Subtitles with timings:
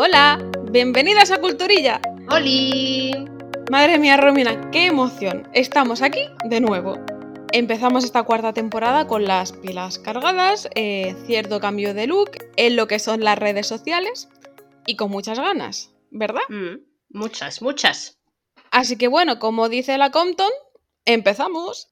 [0.00, 0.38] Hola,
[0.70, 2.00] bienvenidas a Culturilla.
[2.30, 3.10] ¡Holi!
[3.68, 5.48] Madre mía, Romina, qué emoción.
[5.54, 7.04] Estamos aquí de nuevo.
[7.50, 12.86] Empezamos esta cuarta temporada con las pilas cargadas, eh, cierto cambio de look en lo
[12.86, 14.28] que son las redes sociales
[14.86, 16.42] y con muchas ganas, ¿verdad?
[16.48, 16.76] Mm,
[17.08, 18.20] muchas, muchas.
[18.70, 20.52] Así que bueno, como dice la Compton,
[21.06, 21.90] empezamos.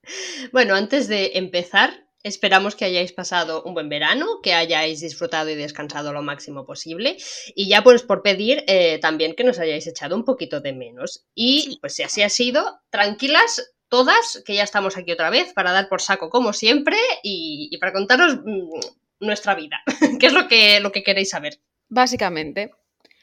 [0.53, 5.55] Bueno, antes de empezar, Esperamos que hayáis pasado un buen verano, que hayáis disfrutado y
[5.55, 7.19] descansado lo máximo posible.
[7.55, 11.25] Y ya pues por pedir eh, también que nos hayáis echado un poquito de menos.
[11.37, 15.71] Y pues si así ha sido, tranquilas todas, que ya estamos aquí otra vez para
[15.71, 18.81] dar por saco como siempre y, para contaros mm,
[19.21, 19.81] nuestra vida,
[20.19, 21.61] que es lo que, lo que queréis saber.
[21.89, 22.73] Básicamente.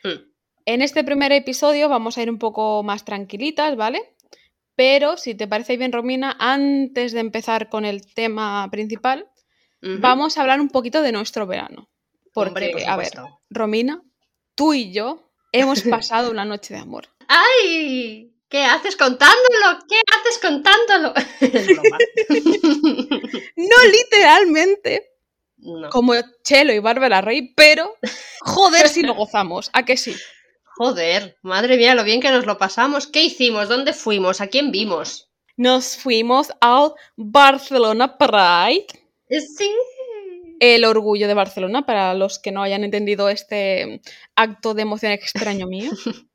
[0.02, 0.32] Hmm.
[0.66, 4.13] En este primer episodio vamos a ir un poco más tranquilitas, ¿vale?
[4.76, 9.30] Pero si te parece bien, Romina, antes de empezar con el tema principal,
[9.82, 11.90] vamos a hablar un poquito de nuestro verano.
[12.34, 13.12] Porque, Hombre, por a ver.
[13.50, 14.02] Romina,
[14.56, 17.08] tú y yo hemos pasado una noche de amor.
[17.28, 18.30] ¡Ay!
[18.50, 19.80] ¿Qué haces contándolo?
[19.90, 21.14] ¿Qué haces contándolo?
[23.56, 25.10] No literalmente
[25.58, 25.90] No.
[25.90, 27.96] como Chelo y Bárbara Rey, pero
[28.42, 30.16] joder si lo gozamos, ¿a que sí?
[30.78, 33.08] Joder, madre mía, lo bien que nos lo pasamos.
[33.08, 33.70] ¿Qué hicimos?
[33.70, 34.42] ¿Dónde fuimos?
[34.42, 35.30] ¿A quién vimos?
[35.56, 38.88] Nos fuimos al Barcelona Pride,
[39.30, 39.70] Sí.
[40.60, 44.02] el orgullo de Barcelona, para los que no hayan entendido este
[44.36, 45.92] acto de emoción extraño mío.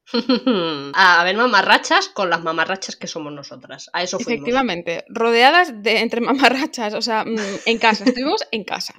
[0.95, 3.91] A ver, mamarrachas con las mamarrachas que somos nosotras.
[3.93, 4.35] A eso fuimos.
[4.35, 7.37] Efectivamente, rodeadas de entre mamarrachas, o sea, mm,
[7.67, 8.95] en casa, estuvimos en casa.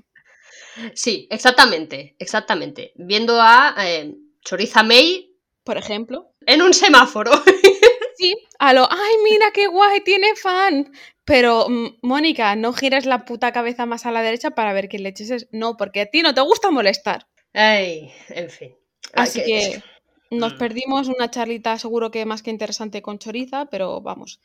[0.94, 2.92] Sí, exactamente, exactamente.
[2.96, 5.29] Viendo a eh, Choriza May
[5.70, 7.30] Por ejemplo, en un semáforo.
[8.18, 10.92] sí, a lo, ay, mira qué guay, tiene fan.
[11.26, 14.98] Pero, mm, Mónica, no gires la puta cabeza más a la derecha para ver qué
[14.98, 15.48] leches es.
[15.52, 17.28] No, porque a ti no te gusta molestar.
[17.54, 18.76] Ay, en fin.
[19.14, 19.84] Ay, Así que- que
[20.36, 20.58] nos Mm.
[20.58, 24.40] perdimos una charlita seguro que más que interesante con Choriza, pero vamos.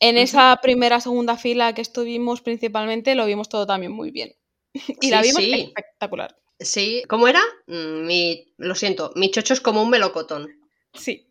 [0.00, 4.32] En esa primera, segunda fila que estuvimos principalmente, lo vimos todo también muy bien.
[5.02, 5.52] Y la vimos sí.
[5.76, 6.34] espectacular.
[6.64, 7.40] Sí, ¿cómo era?
[7.66, 10.48] Mm, Mi, lo siento, mi chocho es como un melocotón.
[10.94, 11.28] Sí.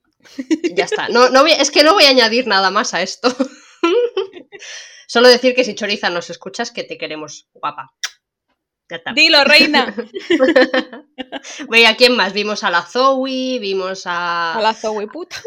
[0.75, 1.09] Ya está.
[1.09, 3.33] No, no voy- es que no voy a añadir nada más a esto.
[5.07, 7.91] Solo decir que si Choriza nos escuchas, que te queremos, guapa.
[8.89, 9.13] Ya está.
[9.13, 9.93] Dilo, reina.
[11.67, 12.33] Voy a quién más.
[12.33, 15.41] Vimos a la Zoe, vimos a, A la Zoe puta.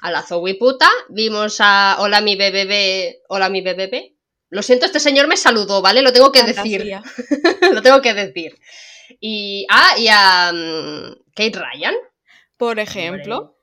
[0.00, 4.14] a la Zoe puta, vimos a Hola mi BBB, Hola mi BBB.
[4.48, 6.00] Lo siento, este señor me saludó, ¿vale?
[6.02, 6.90] Lo tengo que decir.
[7.72, 8.58] Lo tengo que decir.
[9.20, 11.94] Y, ah, y a mm, Kate Ryan.
[12.56, 13.56] Por ejemplo,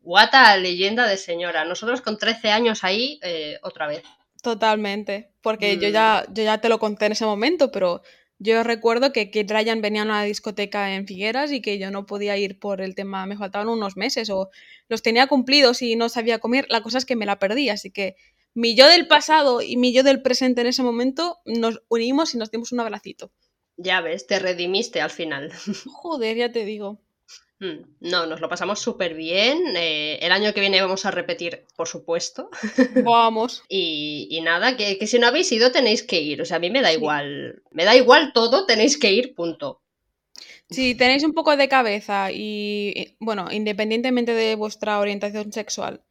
[0.00, 1.64] Guata leyenda de señora.
[1.64, 4.02] Nosotros con 13 años ahí, eh, otra vez.
[4.42, 5.32] totalmente.
[5.42, 5.92] Porque yo, Mm.
[5.92, 8.02] ya, yo ya te lo conté en ese momento, pero
[8.38, 12.06] yo recuerdo que Kate Ryan venía a una discoteca en Figueras y que yo no
[12.06, 14.50] podía ir por el tema, me faltaban unos meses o
[14.88, 16.66] los tenía cumplidos y no sabía comer.
[16.68, 18.14] La cosa es que me la perdí, así que
[18.54, 22.38] mi yo del pasado y mi yo del presente en ese momento nos unimos y
[22.38, 23.32] nos dimos un abracito.
[23.76, 25.52] Ya ves, te redimiste al final.
[25.86, 27.00] Joder, ya te digo.
[27.58, 29.58] Mm, No, nos lo pasamos súper bien.
[29.76, 32.50] eh, el año que viene vamos a repetir, por supuesto.
[33.04, 33.62] Vamos.
[33.68, 36.40] Y, y nada, que, que si no habéis ido tenéis que ir.
[36.42, 36.96] O sea, a mí me da Sí.
[36.96, 37.62] igual.
[37.70, 39.80] Me da igual todo, tenéis que ir, punto.
[40.68, 46.02] Si tenéis un poco de cabeza y, bueno, independientemente de vuestra orientación sexual,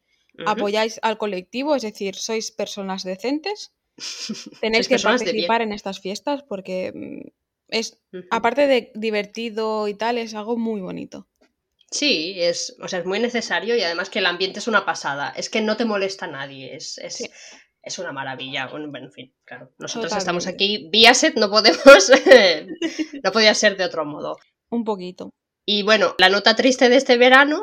[0.46, 3.72] apoyáis al colectivo, es decir, sois personas decentes,
[4.60, 6.92] tenéis que participar en estas fiestas porque
[7.68, 8.00] es,
[8.30, 11.28] aparte de divertido y tal, es algo muy bonito.
[11.90, 15.30] Sí, es, o sea, es muy necesario y además que el ambiente es una pasada.
[15.36, 17.30] Es que no te molesta a nadie, es, es, Sí.
[17.82, 18.66] es una maravilla.
[18.66, 19.72] Bueno, en fin, claro.
[19.78, 22.10] Nosotros estamos aquí vía set, no podemos,
[23.22, 24.36] no podía ser de otro modo.
[24.70, 25.30] Un poquito.
[25.64, 27.60] Y bueno, la nota triste de este verano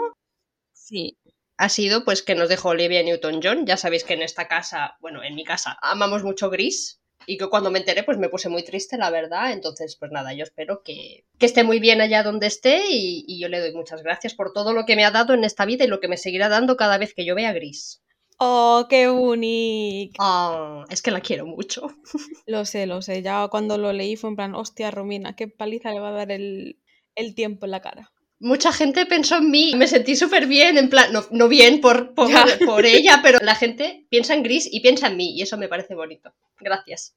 [0.73, 1.17] Sí.
[1.57, 3.65] ha sido pues que nos dejó Olivia Newton-John.
[3.65, 7.01] Ya sabéis que en esta casa, bueno, en mi casa, amamos mucho Gris.
[7.25, 9.51] Y que cuando me enteré, pues me puse muy triste, la verdad.
[9.51, 12.83] Entonces, pues nada, yo espero que, que esté muy bien allá donde esté.
[12.89, 15.43] Y, y yo le doy muchas gracias por todo lo que me ha dado en
[15.43, 18.01] esta vida y lo que me seguirá dando cada vez que yo vea Gris.
[18.39, 20.15] Oh, qué bonito.
[20.19, 21.87] Ah, es que la quiero mucho.
[22.47, 23.21] Lo sé, lo sé.
[23.21, 26.31] Ya cuando lo leí fue en plan, hostia, Romina, qué paliza le va a dar
[26.31, 26.79] el,
[27.15, 28.12] el tiempo en la cara.
[28.43, 32.13] Mucha gente pensó en mí, me sentí súper bien, en plan, no, no bien por,
[32.13, 32.29] por,
[32.65, 35.69] por ella, pero la gente piensa en Gris y piensa en mí, y eso me
[35.69, 36.33] parece bonito.
[36.59, 37.15] Gracias.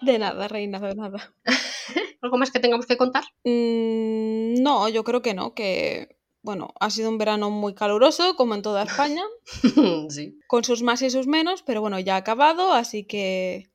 [0.00, 1.34] De nada, reina, de nada.
[2.22, 3.24] ¿Algo más que tengamos que contar?
[3.42, 8.54] Mm, no, yo creo que no, que bueno, ha sido un verano muy caluroso, como
[8.54, 9.22] en toda España,
[10.08, 10.38] sí.
[10.46, 13.67] con sus más y sus menos, pero bueno, ya ha acabado, así que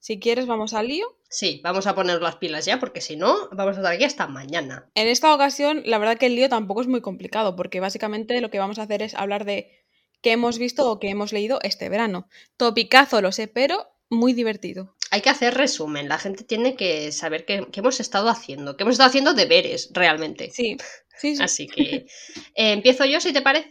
[0.00, 1.14] Si quieres, vamos al lío.
[1.28, 4.26] Sí, vamos a poner las pilas ya, porque si no, vamos a estar aquí hasta
[4.26, 4.90] mañana.
[4.94, 8.50] En esta ocasión, la verdad que el lío tampoco es muy complicado, porque básicamente lo
[8.50, 9.70] que vamos a hacer es hablar de
[10.22, 12.28] qué hemos visto o qué hemos leído este verano.
[12.56, 14.96] Topicazo, lo sé, pero muy divertido.
[15.10, 18.94] Hay que hacer resumen, la gente tiene que saber qué, hemos estado haciendo, que hemos
[18.94, 20.50] estado haciendo deberes realmente.
[20.50, 20.78] Sí,
[21.16, 21.42] sí, sí.
[21.42, 22.06] Así que
[22.54, 23.70] eh, empiezo yo, si te parece.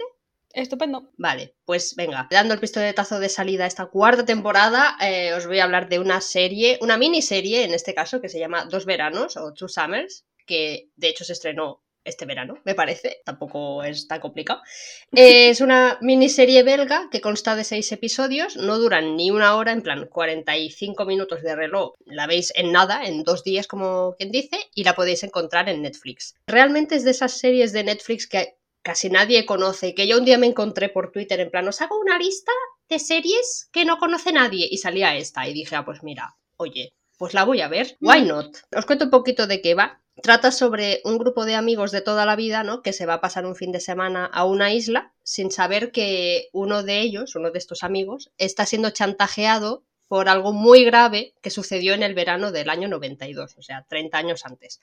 [0.54, 1.12] Estupendo.
[1.18, 5.60] Vale, pues venga, dando el pistoletazo de salida a esta cuarta temporada, eh, os voy
[5.60, 9.38] a hablar de una serie, una miniserie en este caso, que se llama Dos Veranos
[9.38, 14.20] o Two Summers, que de hecho se estrenó este verano, me parece, tampoco es tan
[14.20, 14.62] complicado.
[15.12, 19.82] Es una miniserie belga que consta de seis episodios, no duran ni una hora, en
[19.82, 24.58] plan 45 minutos de reloj, la veis en nada, en dos días como quien dice,
[24.74, 26.36] y la podéis encontrar en Netflix.
[26.48, 30.38] Realmente es de esas series de Netflix que casi nadie conoce, que yo un día
[30.38, 32.52] me encontré por Twitter en plan, os hago una lista
[32.90, 36.94] de series que no conoce nadie y salía esta y dije, ah, pues mira, oye,
[37.18, 38.58] pues la voy a ver, why not?
[38.76, 40.02] Os cuento un poquito de qué va.
[40.22, 42.82] Trata sobre un grupo de amigos de toda la vida, ¿no?
[42.82, 46.50] Que se va a pasar un fin de semana a una isla sin saber que
[46.52, 51.52] uno de ellos, uno de estos amigos, está siendo chantajeado por algo muy grave que
[51.52, 54.82] sucedió en el verano del año 92, o sea, 30 años antes,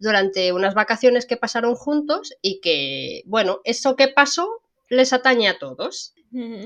[0.00, 5.58] durante unas vacaciones que pasaron juntos y que, bueno, eso que pasó les atañe a
[5.58, 6.12] todos.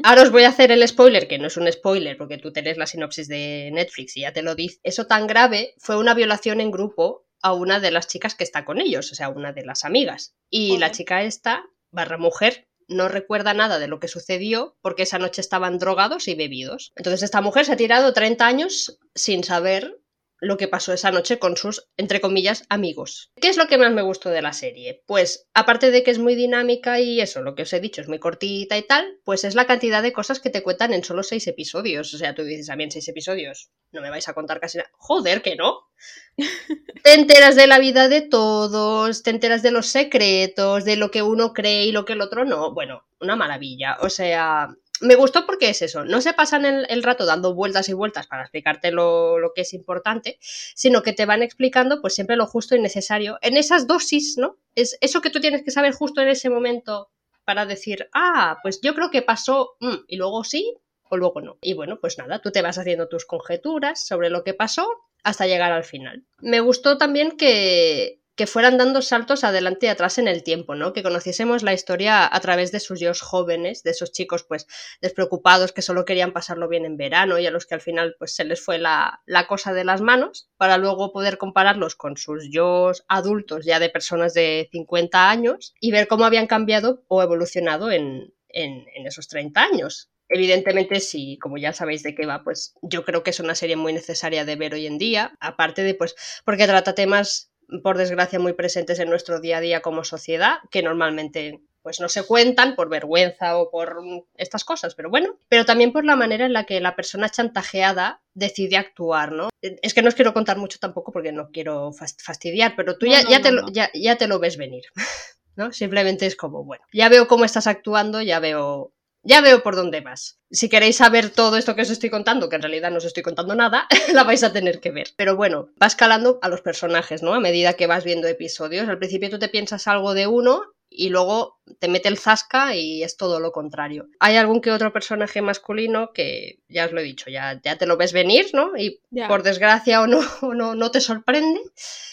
[0.02, 2.78] Ahora os voy a hacer el spoiler, que no es un spoiler porque tú tenés
[2.78, 4.80] la sinopsis de Netflix y ya te lo dice.
[4.82, 8.64] Eso tan grave fue una violación en grupo a una de las chicas que está
[8.64, 10.34] con ellos, o sea, una de las amigas.
[10.48, 15.18] Y la chica esta, barra mujer, no recuerda nada de lo que sucedió porque esa
[15.18, 16.92] noche estaban drogados y bebidos.
[16.96, 20.00] Entonces esta mujer se ha tirado 30 años sin saber
[20.40, 23.32] lo que pasó esa noche con sus, entre comillas, amigos.
[23.40, 25.02] ¿Qué es lo que más me gustó de la serie?
[25.06, 28.08] Pues, aparte de que es muy dinámica y eso, lo que os he dicho, es
[28.08, 31.22] muy cortita y tal, pues es la cantidad de cosas que te cuentan en solo
[31.22, 32.14] seis episodios.
[32.14, 34.78] O sea, tú dices, a mí en seis episodios no me vais a contar casi
[34.78, 34.90] nada.
[34.98, 35.88] Joder, que no.
[37.02, 41.22] te enteras de la vida de todos, te enteras de los secretos, de lo que
[41.22, 42.72] uno cree y lo que el otro no.
[42.72, 43.96] Bueno, una maravilla.
[44.00, 44.68] O sea,
[45.00, 48.42] me gustó porque es eso, no se pasan el, rato dando vueltas y vueltas para
[48.42, 52.80] explicarte lo, que es importante, sino que te van explicando pues siempre lo justo y
[52.80, 54.58] necesario en esas dosis, ¿no?
[54.74, 57.10] Es eso que tú tienes que saber justo en ese momento
[57.44, 60.76] para decir, ah, pues yo creo que pasó, mm", y luego sí
[61.10, 61.58] o luego no.
[61.62, 64.86] Y bueno, pues nada, tú te vas haciendo tus conjeturas sobre lo que pasó
[65.24, 66.24] hasta llegar al final.
[66.40, 70.92] Me gustó también que que fueran dando saltos adelante y atrás en el tiempo, ¿no?
[70.92, 74.68] Que conociésemos la historia a través de sus yo jóvenes, de esos chicos pues
[75.00, 78.36] despreocupados que solo querían pasarlo bien en verano y a los que al final pues
[78.36, 82.92] se les fue la, cosa de las manos, para luego poder compararlos con sus yo
[83.08, 88.32] adultos ya de personas de 50 años y ver cómo habían cambiado o evolucionado en,
[88.50, 90.10] en, en esos 30 años.
[90.28, 93.74] Evidentemente, sí, como ya sabéis de qué va, pues yo creo que es una serie
[93.74, 96.14] muy necesaria de ver hoy en día, aparte de pues
[96.44, 97.50] porque trata temas
[97.82, 102.08] por desgracia, muy presentes en nuestro día a día como sociedad, que normalmente pues no
[102.08, 103.96] se cuentan por vergüenza o por
[104.34, 108.20] estas cosas, pero bueno, pero también por la manera en la que la persona chantajeada
[108.34, 109.48] decide actuar, ¿no?
[109.62, 113.22] Es que no os quiero contar mucho tampoco porque no quiero fastidiar, pero tú ya,
[113.28, 114.84] ya, te lo, ya, ya, te lo ves venir,
[115.56, 115.72] ¿no?
[115.72, 118.92] Simplemente es como, bueno, ya veo cómo estás actuando, ya veo
[119.28, 120.40] ya veo por dónde vas.
[120.50, 123.22] Si queréis saber todo esto que os estoy contando, que en realidad no os estoy
[123.22, 125.08] contando nada, la vais a tener que ver.
[125.16, 127.34] Pero bueno, vas calando a los personajes, ¿no?
[127.34, 128.88] A medida que vas viendo episodios.
[128.88, 133.02] Al principio tú te piensas algo de uno y luego te mete el zasca y
[133.02, 134.08] es todo lo contrario.
[134.20, 137.86] Hay algún que otro personaje masculino que, ya os lo he dicho, ya, ya te
[137.86, 138.72] lo ves venir, ¿no?
[138.76, 140.20] Y por desgracia o no,
[140.54, 141.60] no, no te sorprende.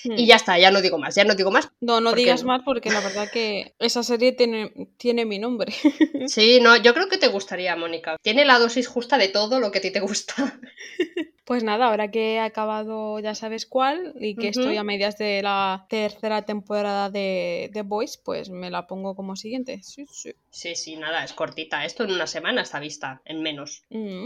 [0.03, 0.25] Y hmm.
[0.25, 1.69] ya está, ya no digo más, ya no digo más.
[1.79, 5.73] No, no digas más porque la verdad que esa serie tiene, tiene mi nombre.
[6.27, 8.17] Sí, no, yo creo que te gustaría, Mónica.
[8.21, 10.59] Tiene la dosis justa de todo lo que a ti te gusta.
[11.45, 15.43] Pues nada, ahora que he acabado ya sabes cuál y que estoy a medias de
[15.43, 19.83] la tercera temporada de The Voice, pues me la pongo como siguiente.
[19.83, 20.33] Sí, sí.
[20.49, 21.85] Sí, sí, nada, es cortita.
[21.85, 23.83] Esto en una semana está vista, en menos.
[23.91, 24.25] Mm.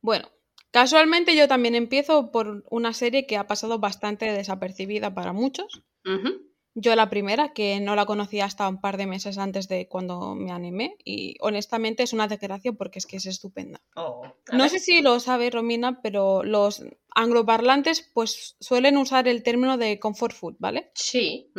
[0.00, 0.30] Bueno,
[0.70, 5.82] casualmente yo también empiezo por una serie que ha pasado bastante desapercibida para muchos.
[6.74, 10.34] Yo la primera, que no la conocía hasta un par de meses antes de cuando
[10.34, 13.82] me animé, y honestamente es una desgracia porque es que es estupenda.
[13.94, 16.82] Oh, no sé si lo sabe Romina, pero los
[17.14, 20.90] angloparlantes pues suelen usar el término de comfort food, ¿vale?
[20.94, 21.52] Sí.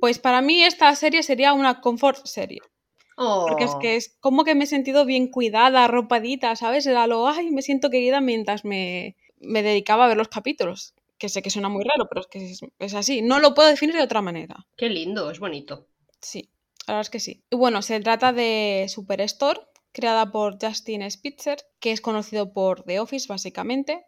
[0.00, 2.60] Pues para mí esta serie sería una comfort serie.
[3.14, 3.78] Porque es oh.
[3.78, 6.86] que es como que me he sentido bien cuidada, arropadita, ¿sabes?
[6.86, 11.28] Era lo, ay, me siento querida mientras me, me dedicaba a ver los capítulos que
[11.28, 12.52] sé que suena muy raro, pero es que
[12.84, 13.22] es, así.
[13.22, 14.66] No lo puedo definir de otra manera.
[14.76, 15.86] Qué lindo, es bonito.
[16.20, 16.50] Sí,
[16.88, 17.44] la verdad es que sí.
[17.48, 19.60] Y bueno, se trata de Superstore,
[19.92, 24.04] creada por Justin Spitzer, que es conocido por The Office, básicamente.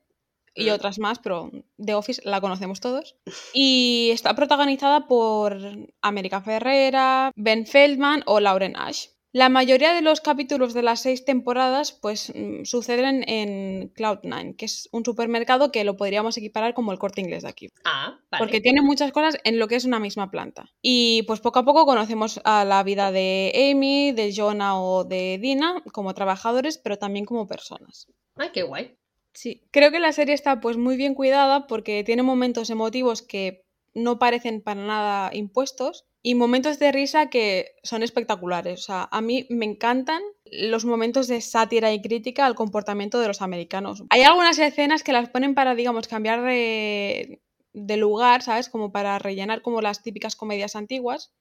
[0.56, 0.72] y Mm.
[0.74, 1.50] otras más, pero
[1.84, 3.16] The Office la conocemos todos.
[3.52, 5.56] Y está protagonizada por
[6.00, 9.06] América Ferrera, Ben Feldman o Lauren Ash.
[9.34, 14.64] La mayoría de los capítulos de las seis temporadas pues mm, suceden en Cloud9, que
[14.66, 17.68] es un supermercado que lo podríamos equiparar como el corte inglés de aquí.
[17.84, 18.38] Ah, vale.
[18.38, 20.70] Porque tiene muchas cosas en lo que es una misma planta.
[20.80, 25.38] Y pues poco a poco conocemos a la vida de Amy, de Jonah o de
[25.42, 28.06] Dina como trabajadores, pero también como personas.
[28.36, 28.96] Ay, qué guay.
[29.32, 33.64] Sí, creo que la serie está pues muy bien cuidada porque tiene momentos emotivos que
[33.94, 38.80] no parecen para nada impuestos y momentos de risa que son espectaculares.
[38.80, 43.28] O sea, a mí me encantan los momentos de sátira y crítica al comportamiento de
[43.28, 44.02] los americanos.
[44.08, 47.42] Hay algunas escenas que las ponen para, digamos, cambiar de,
[47.74, 48.70] de lugar, ¿sabes?
[48.70, 51.34] Como para rellenar como las típicas comedias antiguas.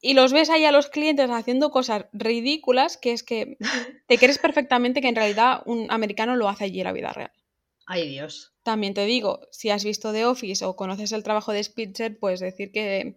[0.00, 3.58] Y los ves ahí a los clientes haciendo cosas ridículas que es que
[4.08, 7.30] te crees perfectamente que en realidad un americano lo hace allí en la vida real.
[7.86, 8.54] Ay, Dios.
[8.64, 12.40] También te digo, si has visto The Office o conoces el trabajo de Spitzer, puedes
[12.40, 13.16] decir que,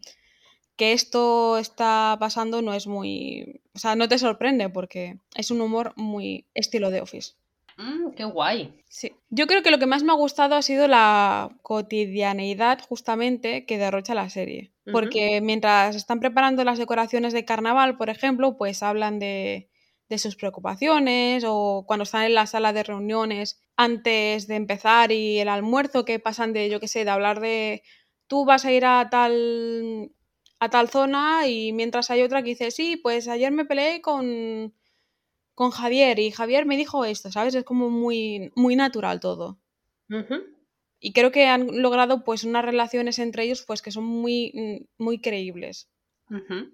[0.76, 3.62] que esto está pasando no es muy...
[3.76, 7.34] O sea, no te sorprende porque es un humor muy estilo The Office.
[7.78, 8.74] Mm, qué guay.
[8.88, 9.14] Sí.
[9.30, 13.78] Yo creo que lo que más me ha gustado ha sido la cotidianeidad justamente que
[13.78, 14.72] derrocha la serie.
[14.92, 19.70] Porque mientras están preparando las decoraciones de carnaval, por ejemplo, pues hablan de,
[20.10, 25.40] de sus preocupaciones o cuando están en la sala de reuniones antes de empezar y
[25.40, 27.82] el almuerzo que pasan de, yo qué sé, de hablar de
[28.28, 30.12] tú vas a ir a tal
[30.64, 34.74] a tal zona y mientras hay otra que dice, sí, pues ayer me peleé con,
[35.56, 37.54] con Javier y Javier me dijo esto, ¿sabes?
[37.56, 39.60] Es como muy, muy natural todo.
[41.00, 45.20] Y creo que han logrado pues unas relaciones entre ellos pues que son muy, muy
[45.20, 45.90] creíbles.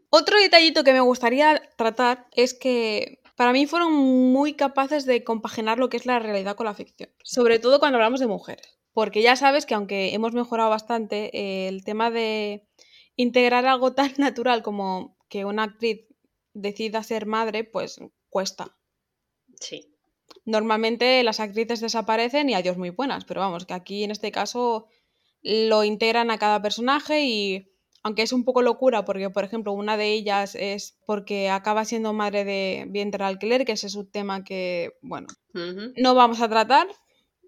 [0.10, 5.80] Otro detallito que me gustaría tratar es que para mí fueron muy capaces de compaginar
[5.80, 9.22] lo que es la realidad con la ficción, sobre todo cuando hablamos de mujeres, porque
[9.22, 12.69] ya sabes que aunque hemos mejorado bastante, eh, el tema de
[13.20, 16.08] integrar algo tan natural como que una actriz
[16.54, 18.00] decida ser madre, pues
[18.30, 18.78] cuesta.
[19.60, 19.94] Sí.
[20.46, 24.88] Normalmente las actrices desaparecen y adiós muy buenas, pero vamos, que aquí en este caso
[25.42, 27.72] lo integran a cada personaje y
[28.04, 32.14] aunque es un poco locura porque, por ejemplo, una de ellas es porque acaba siendo
[32.14, 36.88] madre de vientre alquiler, que ese es un tema que, bueno, no vamos a tratar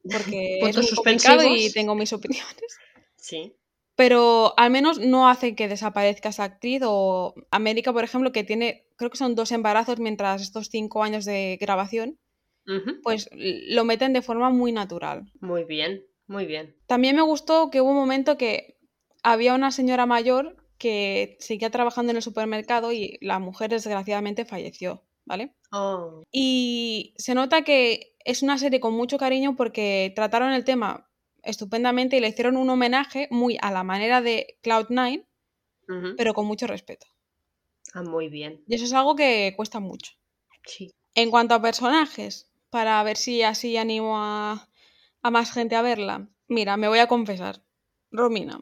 [0.04, 2.78] porque es muy complicado y tengo mis opiniones.
[3.16, 3.56] Sí.
[4.02, 8.88] Pero al menos no hace que desaparezca esa actriz o América, por ejemplo, que tiene,
[8.96, 12.18] creo que son dos embarazos mientras estos cinco años de grabación,
[13.04, 15.32] pues lo meten de forma muy natural.
[15.40, 16.76] Muy bien, muy bien.
[16.88, 18.76] También me gustó que hubo un momento que
[19.22, 25.04] había una señora mayor que seguía trabajando en el supermercado y la mujer desgraciadamente falleció,
[25.26, 25.54] ¿vale?
[25.72, 26.24] Oh.
[26.32, 31.11] Y se nota que es una serie con mucho cariño porque trataron el tema
[31.44, 35.26] estupendamente y le hicieron un homenaje muy a la manera de Cloud9,
[35.90, 36.16] Ujú.
[36.18, 37.08] pero con mucho respeto.
[37.94, 38.64] Ah, muy bien.
[38.68, 40.14] Y eso es algo que cuesta mucho.
[40.66, 40.92] Sí.
[41.16, 44.70] En cuanto a personajes, para ver si así animo a,
[45.22, 46.30] a más gente a verla.
[46.48, 47.64] Mira, me voy a confesar.
[48.12, 48.62] Romina,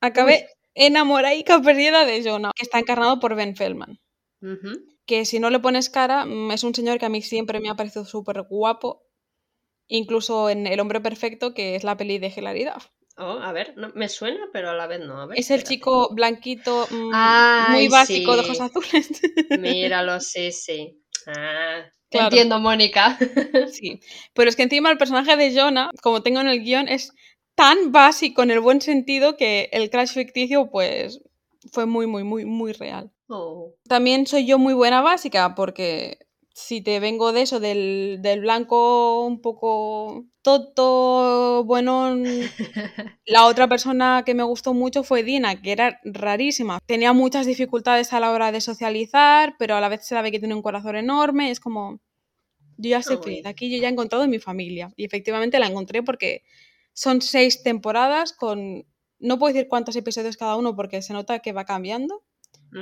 [0.00, 3.98] acabé enamoraica perdida de Jonah, que está encarnado por Ben Feldman.
[5.06, 7.76] Que si no le pones cara, es un señor que a mí siempre me ha
[7.76, 9.05] parecido súper guapo.
[9.88, 12.82] Incluso en El hombre perfecto, que es la peli de hilaridad.
[13.18, 15.20] Oh, a ver, no, me suena, pero a la vez no.
[15.20, 15.74] A ver, Es el espérate.
[15.74, 19.22] chico blanquito, mm, Ay, muy básico de ojos azules.
[19.60, 21.00] Míralo, sí, sí.
[21.26, 22.26] Ah, Claro.
[22.26, 23.18] Entiendo, Mónica.
[23.72, 24.00] Sí,
[24.32, 27.12] pero es que encima el personaje de Jonah, como tengo en el guion, es
[27.56, 31.20] tan básico en el buen sentido que el crash ficticio, pues,
[31.72, 33.10] fue muy, muy, muy, muy real.
[33.28, 33.74] Oh.
[33.88, 36.18] También soy yo muy buena básica, porque
[36.56, 42.16] si te vengo de eso, del, del blanco un poco tonto, bueno,
[43.26, 46.78] la otra persona que me gustó mucho fue Dina, que era rarísima.
[46.86, 50.32] Tenía muchas dificultades a la hora de socializar, pero a la vez se la ve
[50.32, 51.50] que tiene un corazón enorme.
[51.50, 52.00] Es como,
[52.78, 53.44] yo ya estoy feliz.
[53.44, 54.94] Aquí yo ya he encontrado mi familia.
[54.96, 56.42] Y efectivamente la encontré porque
[56.94, 58.86] son seis temporadas con...
[59.18, 62.24] No puedo decir cuántos episodios cada uno porque se nota que va cambiando,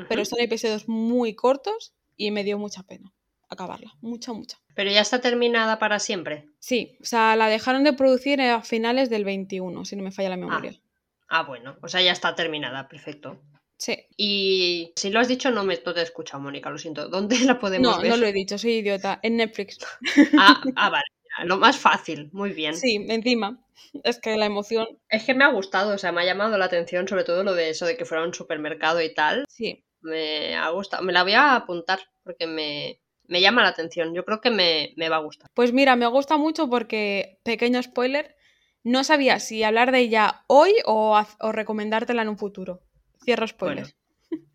[0.09, 3.13] pero son episodios muy cortos y me dio mucha pena
[3.51, 3.95] acabarla.
[4.01, 4.59] Mucha, mucha.
[4.75, 6.49] Pero ya está terminada para siempre.
[6.59, 10.31] Sí, o sea, la dejaron de producir a finales del 21, si no me falla
[10.31, 10.81] la memoria.
[11.29, 13.41] Ah, bueno, o sea, ya está terminada, perfecto.
[13.77, 14.07] Sí.
[14.17, 17.09] Y si lo has dicho, no me no te he escuchado, Mónica, lo siento.
[17.09, 18.11] ¿Dónde la podemos No, ver?
[18.11, 19.21] no lo he dicho, soy idiota.
[19.23, 19.79] En Netflix.
[20.39, 21.05] Ah, ah, vale.
[21.45, 22.77] Lo más fácil, muy bien.
[22.77, 23.59] Sí, encima.
[24.05, 24.87] Es que la emoción.
[25.09, 27.55] Es que me ha gustado, o sea, me ha llamado la atención, sobre todo lo
[27.55, 29.45] de eso de que fuera un supermercado y tal.
[29.49, 29.85] Sí.
[30.01, 31.03] Me ha gustado.
[31.03, 34.15] Me la voy a apuntar porque me, me llama la atención.
[34.15, 35.51] Yo creo que me, me va a gustar.
[35.55, 38.37] Pues mira, me gusta mucho porque, pequeño spoiler,
[38.83, 42.83] no sabía si hablar de ella hoy o, o recomendártela en un futuro.
[43.25, 43.95] Cierro spoiler.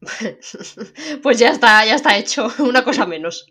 [1.24, 3.48] pues ya está, ya está hecho, una cosa menos.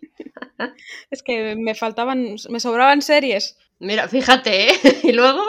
[1.11, 3.57] es que me faltaban, me sobraban series.
[3.79, 4.79] Mira, fíjate, ¿eh?
[5.03, 5.43] y luego,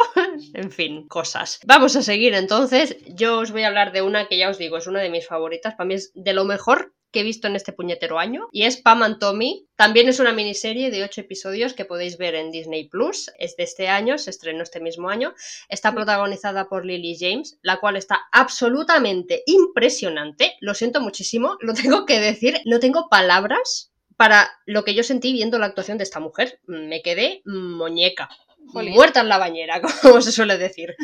[0.55, 1.61] en fin, cosas.
[1.67, 2.97] Vamos a seguir entonces.
[3.15, 5.27] Yo os voy a hablar de una que ya os digo, es una de mis
[5.27, 5.75] favoritas.
[5.75, 8.77] Para mí es de lo mejor que he visto en este puñetero año y es
[8.77, 9.67] Pam and Tommy.
[9.77, 13.31] También es una miniserie de ocho episodios que podéis ver en Disney Plus.
[13.39, 15.35] Es de este año, se estrenó este mismo año.
[15.69, 20.57] Está protagonizada por Lily James, la cual está absolutamente impresionante.
[20.61, 25.33] Lo siento muchísimo, lo tengo que decir, no tengo palabras para lo que yo sentí
[25.33, 26.61] viendo la actuación de esta mujer.
[26.67, 28.29] Me quedé muñeca.
[28.73, 30.95] Muerta en la bañera, como se suele decir.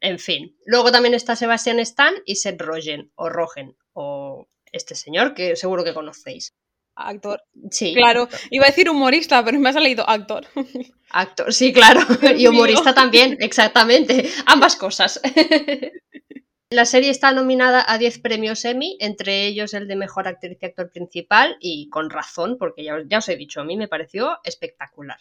[0.00, 0.56] En fin.
[0.64, 5.84] Luego también está Sebastian Stan y Seth Rogen, o Rogen, o este señor que seguro
[5.84, 6.54] que conocéis.
[6.96, 7.42] Actor.
[7.70, 7.94] Sí.
[7.94, 10.46] Claro, iba a decir humorista, pero me ha salido actor.
[11.10, 12.00] Actor, sí, claro.
[12.36, 14.28] Y humorista también, exactamente.
[14.46, 15.20] Ambas cosas.
[16.70, 20.66] La serie está nominada a 10 premios Emmy, entre ellos el de Mejor Actriz y
[20.66, 24.38] Actor Principal, y con razón, porque ya, ya os he dicho, a mí me pareció
[24.44, 25.18] espectacular.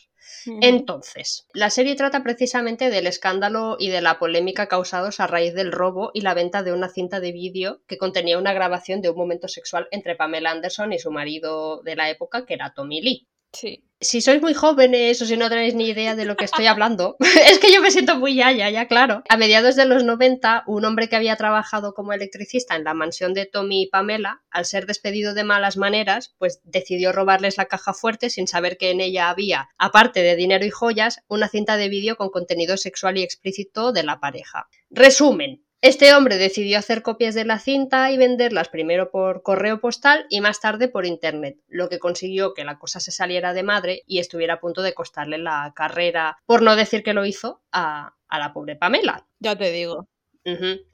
[0.62, 5.72] Entonces, la serie trata precisamente del escándalo y de la polémica causados a raíz del
[5.72, 9.18] robo y la venta de una cinta de vídeo que contenía una grabación de un
[9.18, 13.28] momento sexual entre Pamela Anderson y su marido de la época, que era Tommy Lee.
[13.54, 16.68] Sí si sois muy jóvenes o si no tenéis ni idea de lo que estoy
[16.68, 17.16] hablando,
[17.50, 19.24] es que yo me siento muy yaya, ya claro.
[19.30, 23.34] A mediados de los 90, un hombre que había trabajado como electricista en la mansión
[23.34, 27.94] de Tommy y Pamela, al ser despedido de malas maneras, pues decidió robarles la caja
[27.94, 31.90] fuerte sin saber que en ella había, aparte de dinero y joyas, una cinta de
[31.90, 34.68] vídeo con contenido sexual y explícito de la pareja.
[34.90, 40.26] Resumen, este hombre decidió hacer copias de la cinta y venderlas primero por correo postal
[40.30, 44.04] y más tarde por internet, lo que consiguió que la cosa se saliera de madre
[44.08, 48.16] y estuviera a punto de costarle la carrera, por no decir que lo hizo, a,
[48.30, 49.28] la pobre Pamela.
[49.40, 50.08] Ya te digo.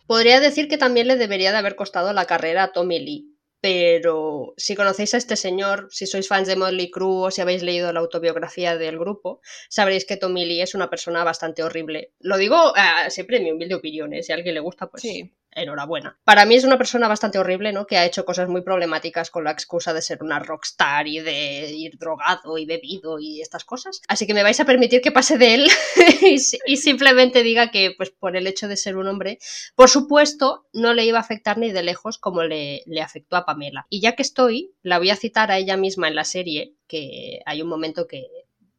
[0.08, 4.54] Podría decir que también le debería de haber costado la carrera a Tommy Lee, pero
[4.58, 7.92] si conocéis a este señor, si sois fans de Motley Crue o si habéis leído
[7.92, 12.14] la autobiografía del grupo, sabréis que Tommy Lee es una persona bastante horrible.
[12.20, 14.24] Lo digo uh, siempre en mi humilde opinión, ¿eh?
[14.24, 16.18] si a alguien le gusta, pues sí enhorabuena.
[16.24, 17.86] Para mí es una persona bastante horrible, ¿no?
[17.86, 21.72] Que ha hecho cosas muy problemáticas con la excusa de ser una rockstar y de
[21.72, 24.02] ir drogado y bebido y estas cosas.
[24.08, 25.68] Así que me vais a permitir que pase de él
[26.22, 29.40] y, simplemente diga que, pues por el hecho de ser un hombre,
[29.76, 33.46] por supuesto, no le iba a afectar ni de lejos como le, le afectó a
[33.46, 33.86] Pamela.
[33.90, 37.42] Y ya que estoy, la voy a citar a ella misma en la serie, que
[37.46, 38.28] hay un momento que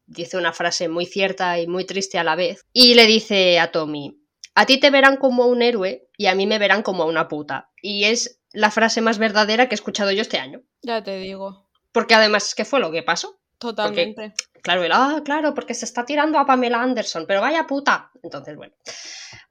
[0.05, 3.71] dice una frase muy cierta y muy triste a la vez, y le dice a
[3.71, 4.20] Tommy,
[4.55, 7.71] a ti te verán como un héroe y a mí me verán como una puta.
[7.81, 10.61] Y es la frase más verdadera que he escuchado yo este año.
[10.81, 11.69] Ya te digo.
[11.91, 13.39] Porque además es que fue lo que pasó.
[13.57, 14.33] Totalmente.
[14.63, 18.11] claro, ah, claro, porque se está tirando a Pamela Anderson, pero vaya puta.
[18.23, 18.73] Entonces, bueno.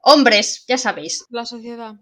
[0.02, 1.24] Hombres, ya sabéis.
[1.30, 1.94] La sociedad.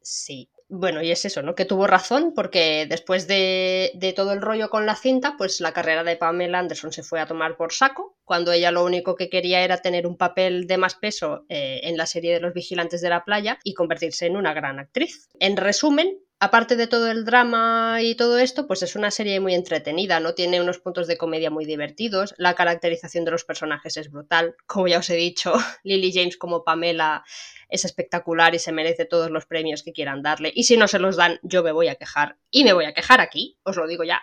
[0.00, 1.54] Sí bueno, y es eso, ¿no?
[1.54, 6.02] Que tuvo razón porque después de, todo el rollo con la cinta, pues la carrera
[6.02, 9.62] de Pamela Anderson se fue a tomar por saco, cuando ella lo único que quería
[9.62, 13.10] era tener un papel de más peso eh, en la serie de los vigilantes de
[13.10, 15.28] la playa y convertirse en una gran actriz.
[15.38, 19.54] En resumen, aparte de todo el drama y todo esto, pues es una serie muy
[19.54, 20.34] entretenida, ¿no?
[20.34, 24.88] Tiene unos puntos de comedia muy divertidos, la caracterización de los personajes es brutal, como
[24.88, 27.24] ya os he dicho, Lily James como Pamela
[27.68, 30.52] es espectacular y se merece todos los premios que quieran darle.
[30.54, 32.38] Y si no se los dan, yo me voy a quejar.
[32.50, 34.22] Y me voy a quejar aquí, os lo digo ya.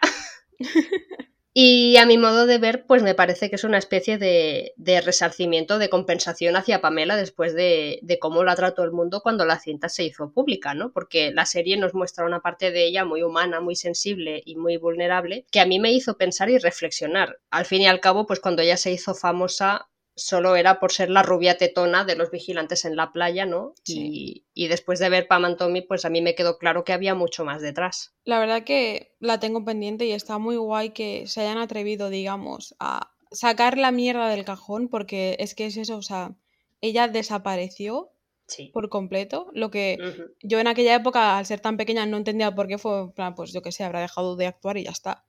[1.56, 4.74] Y a mi modo de ver, pues me parece que es una especie de,
[5.06, 9.60] resarcimiento, de compensación hacia Pamela después de, de, cómo la trató el mundo cuando la
[9.60, 10.92] cinta se hizo pública, ¿no?
[10.92, 14.78] Porque la serie nos muestra una parte de ella muy humana, muy sensible y muy
[14.78, 17.38] vulnerable, que a mí me hizo pensar y reflexionar.
[17.52, 21.10] Al fin y al cabo, pues cuando ella se hizo famosa, solo era por ser
[21.10, 23.73] la rubia tetona de los vigilantes en la playa, ¿no?
[23.86, 27.15] Y, después de ver Pam and Tommy, pues a mí me quedó claro que había
[27.15, 28.13] mucho más detrás.
[28.23, 32.76] La verdad que la tengo pendiente y está muy guay que se hayan atrevido, digamos,
[32.80, 36.36] a sacar la mierda del cajón, porque es que es eso, o sea,
[36.82, 38.12] ella desapareció
[38.71, 39.97] por completo, lo que
[40.41, 43.62] yo en aquella época, al ser tan pequeña, no entendía por qué fue, pues yo
[43.62, 45.26] qué sé, habrá dejado de actuar y ya está.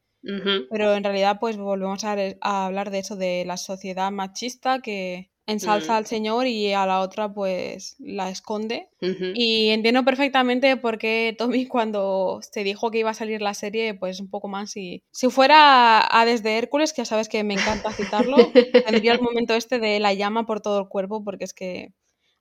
[0.70, 5.92] Pero en realidad, pues volvemos a, hablar de eso, de la sociedad machista que ensalza
[5.92, 5.96] mm.
[5.96, 8.88] al señor y a la otra pues la esconde.
[9.00, 13.94] Y entiendo perfectamente por qué Tommy cuando se dijo que iba a salir la serie,
[13.94, 17.54] pues un poco más y si fuera a Desde Hércules, que ya sabes que me
[17.54, 18.37] encanta citarlo,
[18.87, 21.92] tendría el momento este de la llama por todo el cuerpo porque es que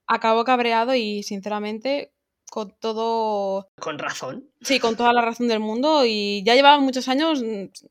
[0.07, 2.12] acabó cabreado y sinceramente
[2.53, 3.71] con todo...
[3.79, 4.47] Con razón.
[4.61, 7.43] Sí, con toda la razón del mundo y ya llevaba muchos años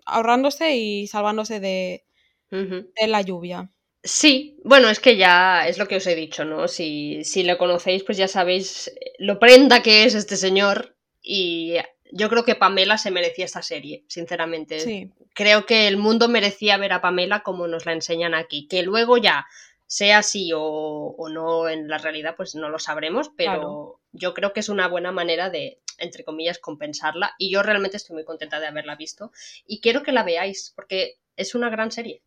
[0.07, 2.05] ahorrándose y salvándose de,
[2.49, 3.73] de la lluvia.
[4.05, 6.69] Sí, bueno, es que ya es lo que os he dicho, ¿no?
[6.69, 11.75] Si, si le conocéis, pues ya sabéis lo prenda que es este señor y
[12.13, 14.79] yo creo que Pamela se merecía esta serie, sinceramente.
[14.79, 15.11] Sí.
[15.35, 18.69] Creo que el mundo merecía ver a Pamela como nos la enseñan aquí.
[18.69, 19.45] Que luego ya
[19.93, 24.61] sea así o, no en la realidad, pues no lo sabremos, pero yo creo que
[24.61, 27.35] es una buena manera de, entre comillas, compensarla.
[27.37, 29.33] Y yo realmente estoy muy contenta de haberla visto.
[29.67, 32.23] Y quiero que la veáis, porque es una gran serie.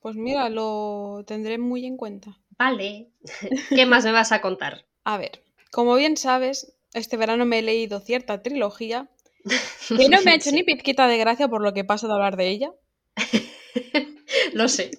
[0.00, 2.36] Pues mira, lo tendré muy en cuenta.
[2.58, 3.12] Vale.
[3.68, 4.84] ¿Qué más me vas a contar?
[5.04, 9.08] A ver, como bien sabes, este verano me he leído cierta trilogía
[9.88, 12.36] que no me ha hecho ni pizquita de gracia por lo que paso de hablar
[12.36, 12.72] de ella.
[14.52, 14.90] lo sé.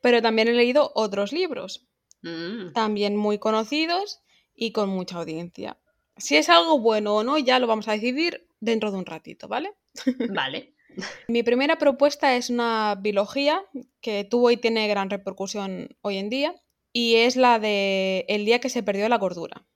[0.00, 1.86] Pero también he leído otros libros,
[2.22, 2.72] Mm.
[2.72, 4.20] también muy conocidos
[4.54, 5.78] y con mucha audiencia.
[6.16, 9.48] Si es algo bueno o no, ya lo vamos a decidir dentro de un ratito,
[9.48, 9.74] ¿vale?
[10.30, 10.74] Vale.
[11.28, 13.62] Mi primera propuesta es una biología
[14.00, 16.54] que tuvo y tiene gran repercusión hoy en día
[16.92, 19.66] y es la de El día que se perdió la cordura,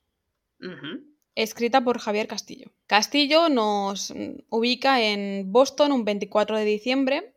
[1.35, 2.73] escrita por Javier Castillo.
[2.87, 7.35] Castillo nos mm, ubica en Boston un 24 de diciembre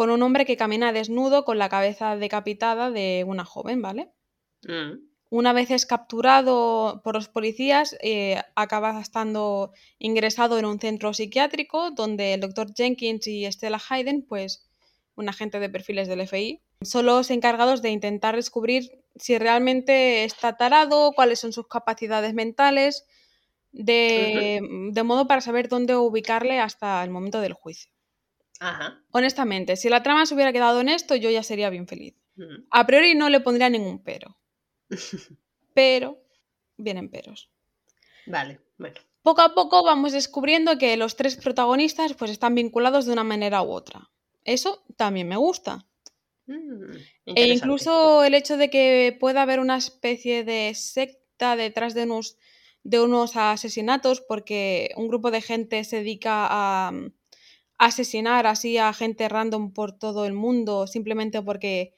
[0.00, 4.08] con un hombre que camina desnudo con la cabeza decapitada de una joven, ¿vale?
[4.62, 4.98] Mm.
[5.28, 11.90] Una vez es capturado por los policías, eh, acaba estando ingresado en un centro psiquiátrico
[11.90, 14.66] donde el doctor Jenkins y Stella Hayden, pues
[15.16, 20.56] un agente de perfiles del FBI, son los encargados de intentar descubrir si realmente está
[20.56, 23.06] tarado, cuáles son sus capacidades mentales,
[23.72, 27.92] de, de modo para saber dónde ubicarle hasta el momento del juicio.
[28.60, 29.02] Ajá.
[29.10, 32.14] Honestamente, si la trama se hubiera quedado en esto, yo ya sería bien feliz.
[32.36, 32.66] Mm.
[32.70, 34.38] A priori no le pondría ningún pero.
[35.74, 36.22] Pero
[36.76, 37.50] vienen peros.
[38.26, 38.96] Vale, bueno.
[39.22, 43.62] Poco a poco vamos descubriendo que los tres protagonistas pues están vinculados de una manera
[43.62, 44.10] u otra.
[44.44, 45.86] Eso también me gusta.
[46.46, 46.96] Mm,
[47.26, 52.38] E incluso el hecho de que pueda haber una especie de secta detrás de unos,
[52.82, 56.92] de unos asesinatos, porque un grupo de gente se dedica a
[57.80, 61.94] asesinar así a gente random por todo el mundo, simplemente porque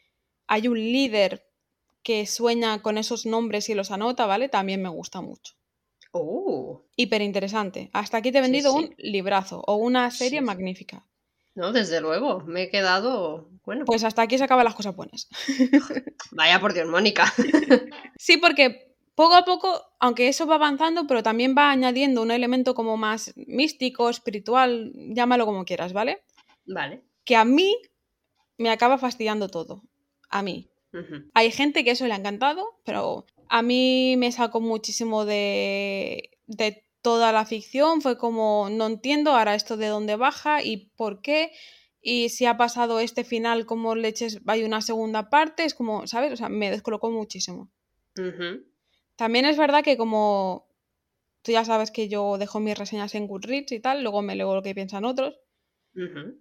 [0.46, 1.44] hay un líder
[2.04, 4.48] que sueña con esos nombres y los anota, ¿vale?
[4.48, 5.54] También me gusta mucho.
[6.12, 7.90] Oh, Hiper interesante.
[7.92, 8.78] Hasta aquí te he vendido sí.
[8.78, 10.44] un librazo o una serie sí.
[10.44, 11.04] magnífica.
[11.54, 12.40] no, desde luego.
[12.46, 13.48] Me he quedado.
[13.64, 15.28] Bueno, Pues hasta aquí se acaban las cosas buenas.
[16.30, 17.32] vaya por Dios, Mónica.
[18.16, 18.91] Sí, porque
[19.22, 23.32] poco a poco, aunque eso va avanzando, pero también va añadiendo un elemento como más
[23.37, 26.24] místico, espiritual, llámalo como quieras, ¿vale?
[26.66, 27.04] vale.
[27.24, 27.76] Que a mí
[28.58, 29.85] me acaba fastidiando todo.
[30.28, 30.68] A mí.
[31.35, 36.85] Hay gente que eso le ha encantado, pero a mí me sacó muchísimo de, de
[37.00, 38.02] toda la ficción.
[38.02, 41.52] Fue como, no entiendo ahora esto de dónde baja y por qué.
[42.00, 46.32] Y si ha pasado este final, como leches, hay una segunda parte, es como, ¿sabes?
[46.32, 47.70] O sea, me descolocó muchísimo.
[49.16, 50.68] También es verdad que como
[51.42, 54.55] tú ya sabes que yo dejo mis reseñas en Goodreads y tal, luego me leo
[54.55, 55.35] lo que piensan otros.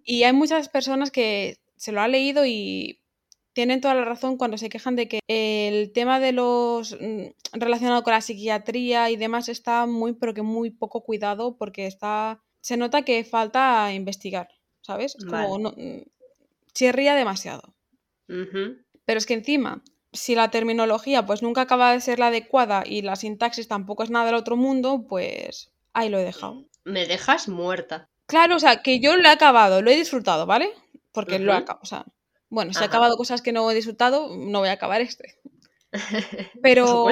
[0.04, 3.02] Y hay muchas personas que se lo han leído y
[3.52, 8.02] tienen toda la razón cuando se quejan de que el tema de los mm, relacionado
[8.02, 12.42] con la psiquiatría y demás está muy, pero que muy poco cuidado porque está.
[12.60, 14.48] Se nota que falta investigar,
[14.80, 15.16] ¿sabes?
[15.16, 15.62] Como Vale.
[15.62, 16.02] no, mm,
[16.72, 17.74] chirría demasiado.
[18.28, 18.78] Ujú.
[19.04, 23.02] Pero es que encima, si la terminología pues nunca acaba de ser la adecuada y
[23.02, 26.66] la sintaxis tampoco es nada del otro mundo, pues ahí lo he dejado.
[26.84, 28.10] Me dejas muerta.
[28.26, 30.72] Claro, o sea, que yo lo he acabado, lo he disfrutado, ¿vale?
[31.12, 32.04] Porque lo he acabado, o sea,
[32.48, 35.38] bueno, si he acabado cosas que no he disfrutado, no voy a acabar este.
[36.62, 37.06] Pero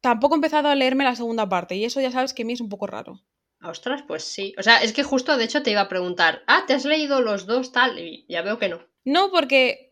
[0.00, 2.54] tampoco he empezado a leerme la segunda parte y eso ya sabes que a mí
[2.54, 3.20] es un poco raro.
[3.62, 4.54] Ostras, pues sí.
[4.58, 7.20] O sea, es que justo de hecho te iba a preguntar, ah, ¿te has leído
[7.20, 7.98] los dos tal?
[7.98, 8.80] Y ya veo que no.
[9.04, 9.89] No, porque,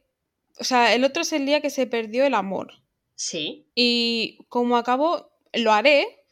[0.61, 2.73] o sea, el otro es el día que se perdió el amor.
[3.15, 3.71] Sí.
[3.75, 6.25] Y como acabo, lo haré,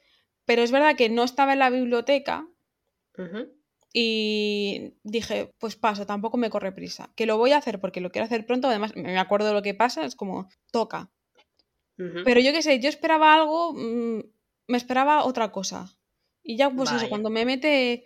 [0.45, 2.49] pero es verdad que no estaba en la biblioteca
[3.93, 7.11] y dije, pues paso, tampoco me corre prisa.
[7.17, 9.63] Que lo voy a hacer porque lo quiero hacer pronto, además me acuerdo de lo
[9.63, 11.11] que pasa, es como, toca.
[11.97, 14.21] Pero yo qué sé, yo esperaba algo, mm,
[14.67, 15.97] me esperaba otra cosa.
[16.43, 18.05] Y ya, pues eso, cuando me mete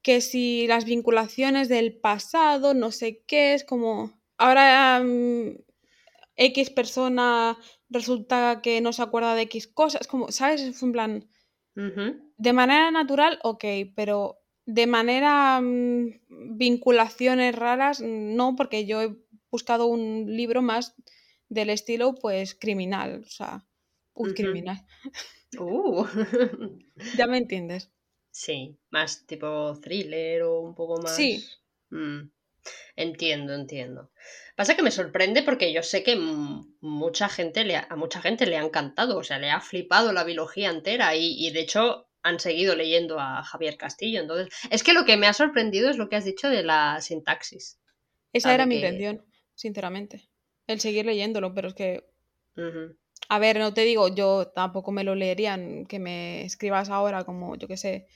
[0.00, 5.56] que si las vinculaciones del pasado, no sé qué, es como, ahora mm,
[6.36, 7.56] X persona
[7.88, 10.60] resulta que no se acuerda de X cosas, como, ¿sabes?
[10.60, 11.28] Es un plan,
[11.74, 19.16] de manera natural, ok, pero de manera mm, vinculaciones raras, no, porque yo he
[19.50, 20.94] buscado un libro más
[21.48, 23.66] del estilo, pues, criminal, o sea,
[24.14, 24.34] Ujú.
[24.34, 24.84] criminal,
[25.58, 26.04] Uh.
[27.16, 27.90] ya me entiendes.
[28.30, 31.16] Sí, más tipo thriller o un poco más.
[31.16, 31.42] Sí.
[31.90, 32.30] Mm.
[32.96, 34.10] Entiendo, entiendo.
[34.56, 38.56] Pasa que me sorprende porque yo sé que mucha gente le a mucha gente le
[38.56, 42.74] ha encantado, o sea, le ha flipado la biología entera y, de hecho han seguido
[42.74, 44.20] leyendo a Javier Castillo.
[44.20, 47.00] Entonces, es que lo que me ha sorprendido es lo que has dicho de la
[47.00, 47.78] sintaxis.
[48.32, 49.24] Esa era mi intención,
[49.54, 50.28] sinceramente.
[50.66, 52.04] El seguir leyéndolo, pero es que.
[53.28, 57.56] A ver, no te digo, yo tampoco me lo leerían que me escribas ahora como,
[57.56, 58.06] yo qué sé,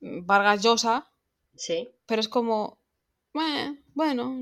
[0.00, 1.10] Vargas Llosa.
[1.54, 1.90] Sí.
[2.06, 2.79] Pero es como.
[3.94, 4.36] Bueno,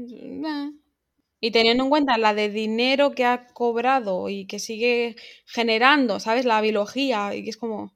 [1.40, 6.44] y teniendo en cuenta la de dinero que ha cobrado y que sigue generando, ¿sabes?
[6.44, 7.94] La biología y que es como,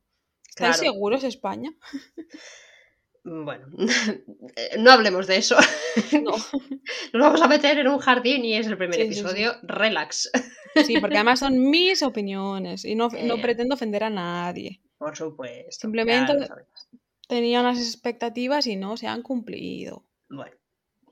[0.48, 1.74] ¿estáis seguros España?
[3.24, 3.66] Bueno,
[4.78, 5.56] no hablemos de eso.
[6.12, 6.32] No.
[7.12, 9.54] Nos vamos a meter en un jardín y es el primer episodio.
[9.62, 10.30] Relax.
[10.84, 13.42] Sí, porque además son mis opiniones y no, no eh.
[13.42, 14.80] pretendo ofender a nadie.
[14.98, 15.80] Por supuesto.
[15.82, 16.48] Simplemente
[17.28, 20.04] tenía unas expectativas y no se han cumplido.
[20.28, 20.56] Bueno.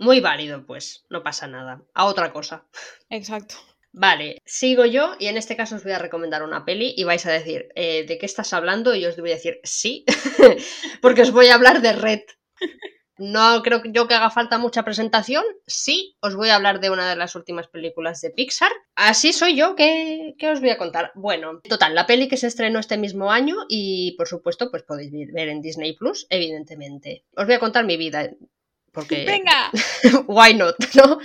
[0.01, 1.83] Muy válido, pues, no pasa nada.
[1.93, 2.65] A otra cosa.
[3.11, 3.57] Exacto.
[3.93, 7.27] Vale, sigo yo y en este caso os voy a recomendar una peli y vais
[7.27, 8.95] a decir, eh, ¿de qué estás hablando?
[8.95, 10.07] Y os voy a decir, sí,
[11.03, 12.21] porque os voy a hablar de Red.
[13.19, 15.45] No creo yo que haga falta mucha presentación.
[15.67, 18.73] Sí, os voy a hablar de una de las últimas películas de Pixar.
[18.95, 21.13] Así soy yo, ¿qué, qué os voy a contar?
[21.15, 25.13] Bueno, total, la peli que se estrenó este mismo año y por supuesto pues podéis
[25.35, 27.27] ver en Disney Plus, evidentemente.
[27.37, 28.31] Os voy a contar mi vida
[28.93, 29.25] porque...
[29.25, 29.71] ¡Venga!
[30.27, 30.77] Why not?
[30.95, 31.19] ¿no?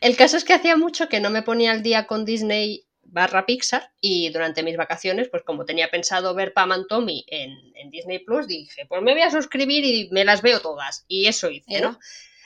[0.00, 3.44] El caso es que hacía mucho que no me ponía al día con Disney barra
[3.44, 8.20] Pixar y durante mis vacaciones, pues como tenía pensado ver Pam and Tommy en, Disney
[8.20, 11.04] Plus, dije, pues me voy a suscribir y me las veo todas.
[11.08, 11.98] Y eso hice, ¿no?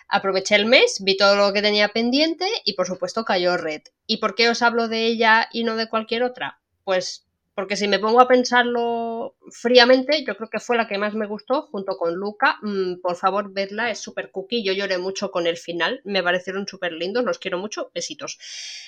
[0.09, 3.83] Aproveché el mes, vi todo lo que tenía pendiente y por supuesto cayó Red.
[4.07, 6.61] ¿Y por qué os hablo de ella y no de cualquier otra?
[6.85, 7.26] Pues
[7.57, 11.27] porque si me pongo a pensarlo fríamente, yo creo que fue la que más me
[11.27, 12.59] gustó, junto con Luca.
[12.61, 14.63] Mm, por favor, vedla, es súper cookie.
[14.63, 17.91] Yo lloré mucho con el final, me parecieron súper lindos, los quiero mucho.
[17.95, 18.39] Besitos.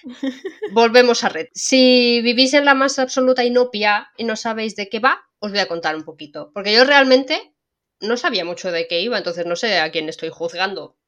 [0.73, 1.47] Volvemos a Red.
[1.55, 5.61] Si vivís en la más absoluta inopia y no sabéis de qué va, os voy
[5.61, 6.51] a contar un poquito.
[6.53, 7.55] Porque yo realmente
[8.01, 10.99] no sabía mucho de qué iba, entonces no sé a quién estoy juzgando.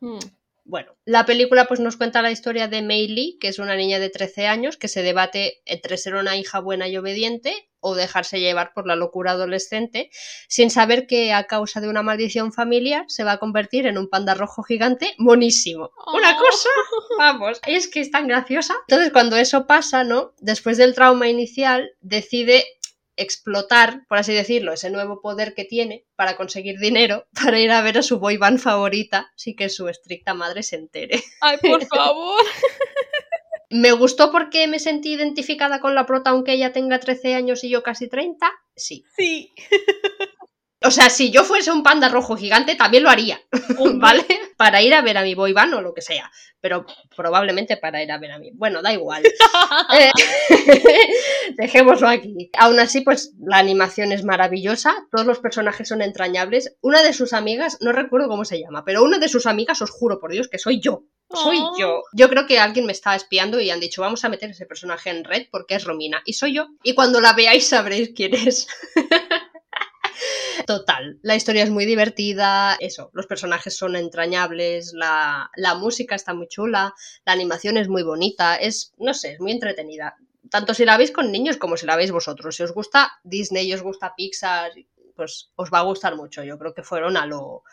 [0.00, 0.18] Mm.
[0.66, 3.98] Bueno, la película pues nos cuenta la historia de Mei Lee, que es una niña
[3.98, 8.40] de 13 años que se debate entre ser una hija buena y obediente o dejarse
[8.40, 10.08] llevar por la locura adolescente,
[10.48, 14.08] sin saber que a causa de una maldición familiar se va a convertir en un
[14.08, 15.90] panda rojo gigante monísimo.
[16.14, 16.40] Una oh.
[16.40, 16.70] cosa,
[17.18, 18.74] vamos, es que es tan graciosa.
[18.88, 20.32] Entonces cuando eso pasa, ¿no?
[20.38, 22.64] Después del trauma inicial, decide
[23.16, 27.82] explotar, por así decirlo, ese nuevo poder que tiene para conseguir dinero para ir a
[27.82, 31.22] ver a su boy band favorita, sí que su estricta madre se entere.
[31.40, 32.44] Ay, por favor.
[33.70, 37.70] ¿Me gustó porque me sentí identificada con la prota aunque ella tenga 13 años y
[37.70, 38.52] yo casi 30?
[38.76, 39.04] Sí.
[39.16, 39.52] Sí.
[40.84, 43.40] O sea, si yo fuese un panda rojo gigante, también lo haría,
[43.94, 44.26] ¿vale?
[44.56, 46.30] Para ir a ver a mi boyband o lo que sea.
[46.60, 48.50] Pero probablemente para ir a ver a mí.
[48.54, 49.22] Bueno, da igual.
[49.94, 50.10] Eh,
[51.56, 52.50] dejémoslo aquí.
[52.58, 54.94] Aún así, pues la animación es maravillosa.
[55.10, 56.76] Todos los personajes son entrañables.
[56.80, 59.90] Una de sus amigas, no recuerdo cómo se llama, pero una de sus amigas, os
[59.90, 61.04] juro por Dios que soy yo.
[61.30, 61.76] Soy oh.
[61.78, 62.02] yo.
[62.12, 65.10] Yo creo que alguien me estaba espiando y han dicho, vamos a meter ese personaje
[65.10, 66.22] en red porque es Romina.
[66.24, 66.68] Y soy yo.
[66.82, 68.66] Y cuando la veáis sabréis quién es.
[70.66, 76.48] Total, la historia es muy divertida, eso, los personajes son entrañables, la, música está muy
[76.48, 76.94] chula,
[77.26, 80.16] la animación es muy bonita, es, no sé, es muy entretenida.
[80.50, 82.56] Tanto si la veis con niños como si la veis vosotros.
[82.56, 84.72] Si os gusta Disney, os gusta Pixar,
[85.16, 86.44] pues os va a gustar mucho.
[86.44, 87.64] Yo creo que fueron a lo,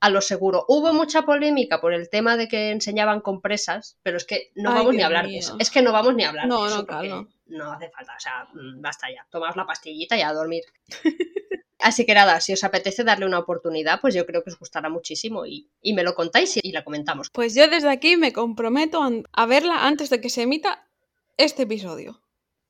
[0.00, 0.64] a lo seguro.
[0.68, 4.94] Hubo mucha polémica por el tema de que enseñaban compresas, pero es que no vamos
[4.94, 5.56] ni a hablar de eso.
[5.58, 6.78] Es que no vamos ni a hablar no, de eso.
[6.78, 7.28] No, claro.
[7.46, 9.26] No hace falta, o sea, mm, basta ya.
[9.30, 10.64] Tomaos la pastillita y a dormir.
[11.82, 14.88] Así que nada, si os apetece darle una oportunidad, pues yo creo que os gustará
[14.88, 17.30] muchísimo y, me lo contáis y, la comentamos.
[17.30, 19.00] Pues yo desde aquí me comprometo
[19.32, 20.86] a verla antes de que se emita
[21.36, 22.20] este episodio.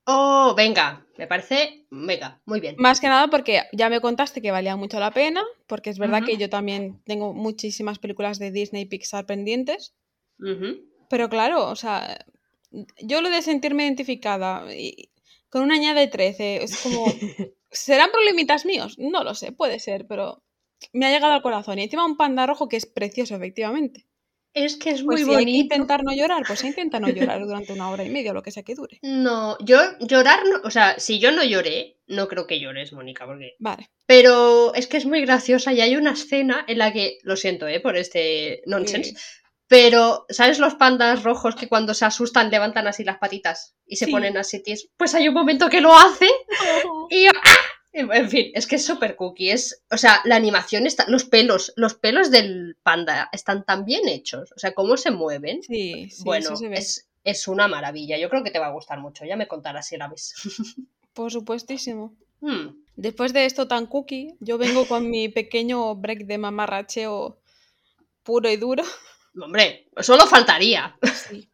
[0.05, 2.75] Oh, venga, me parece, venga, muy bien.
[2.79, 6.25] Más que nada porque ya me contaste que valía mucho la pena, porque es verdad
[6.25, 9.95] que yo también tengo muchísimas películas de Disney y Pixar pendientes.
[11.09, 12.25] Pero claro, o sea,
[13.01, 15.11] yo lo de sentirme identificada y,
[15.51, 17.05] con una niña de 13 es como
[17.73, 18.97] ¿Serán problemitas míos?
[18.99, 20.43] No lo sé, puede ser, pero
[20.93, 21.79] me ha llegado al corazón.
[21.79, 24.07] Y encima un panda rojo que es precioso, efectivamente.
[24.55, 25.51] Es que es muy pues bonito.
[25.51, 28.51] intentar no llorar, pues intenta no llorar durante una hora y media o lo que
[28.51, 28.99] sea que dure.
[29.01, 33.25] No, yo llorar no, o sea, si yo no lloré, no creo que llores, Mónica,
[33.25, 33.55] porque.
[33.59, 33.89] Vale.
[34.05, 37.67] Pero es que es muy graciosa y hay una escena en la que, lo siento,
[37.67, 39.15] eh, por este nonsense,
[39.73, 44.07] pero, ¿sabes los pandas rojos que cuando se asustan levantan así las patitas y se
[44.07, 44.63] ponen así?
[44.99, 46.29] Pues hay un momento que lo hace
[47.09, 47.57] y yo, ¡ah!
[47.95, 49.51] En fin, es que es súper cookie.
[49.51, 51.07] Es, o sea, la animación está.
[51.09, 54.53] Los pelos, los pelos del panda están tan bien hechos.
[54.55, 55.63] O sea, cómo se mueven.
[55.63, 58.19] Sí, sí, bueno, se es, es una maravilla.
[58.19, 59.25] Yo creo que te va a gustar mucho.
[59.25, 60.35] Ya me contarás si la ves.
[61.15, 62.15] Por supuestísimo.
[62.41, 67.39] Hmm, Después de esto tan cookie, yo vengo con mi pequeño break de mamarracheo
[68.23, 68.85] puro y duro.
[69.41, 70.97] Hombre, solo faltaría.
[71.15, 71.49] Sí.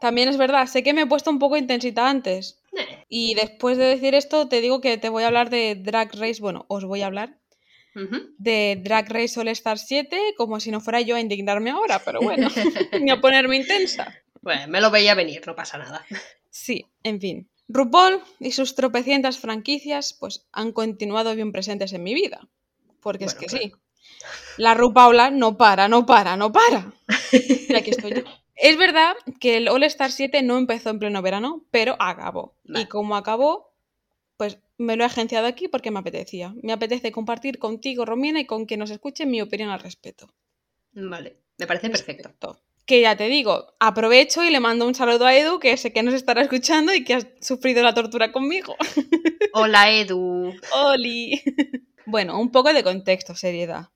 [0.00, 2.60] También es verdad, sé que me he puesto un poco intensita antes.
[2.76, 6.12] Eh, Y después de decir esto, te digo que te voy a hablar de Drag
[6.14, 6.40] Race.
[6.40, 7.38] Bueno, os voy a hablar
[8.38, 12.20] de Drag Race All Star 7, como si no fuera yo a indignarme ahora, pero
[12.20, 12.48] bueno,
[13.00, 14.14] ni a ponerme intensa.
[14.40, 16.04] Bueno, me lo veía venir, no pasa nada.
[16.50, 17.50] Sí, en fin.
[17.68, 22.48] RuPaul y sus tropecientas franquicias pues han continuado bien presentes en mi vida.
[23.00, 23.64] Porque es que claro.
[23.64, 23.72] sí.
[24.56, 26.92] La RuPaula no para, no para, no para.
[27.32, 28.22] Y aquí estoy yo.
[28.54, 32.54] Es verdad que el All Star 7 no empezó en pleno verano, pero acabó.
[32.64, 32.84] Vale.
[32.84, 33.72] Y como acabó,
[34.36, 36.54] pues me lo he agenciado aquí porque me apetecía.
[36.62, 40.32] Me apetece compartir contigo, Romina, y con quien nos escuche mi opinión al respecto.
[40.92, 42.30] Vale, me parece perfecto.
[42.30, 42.60] Perfecto.
[42.84, 46.02] Que ya te digo, aprovecho y le mando un saludo a Edu, que sé que
[46.02, 48.76] nos estará escuchando y que ha sufrido la tortura conmigo.
[49.54, 50.52] Hola, Edu.
[50.74, 51.40] ¡Oli!
[52.06, 53.90] bueno, un poco de contexto, seriedad.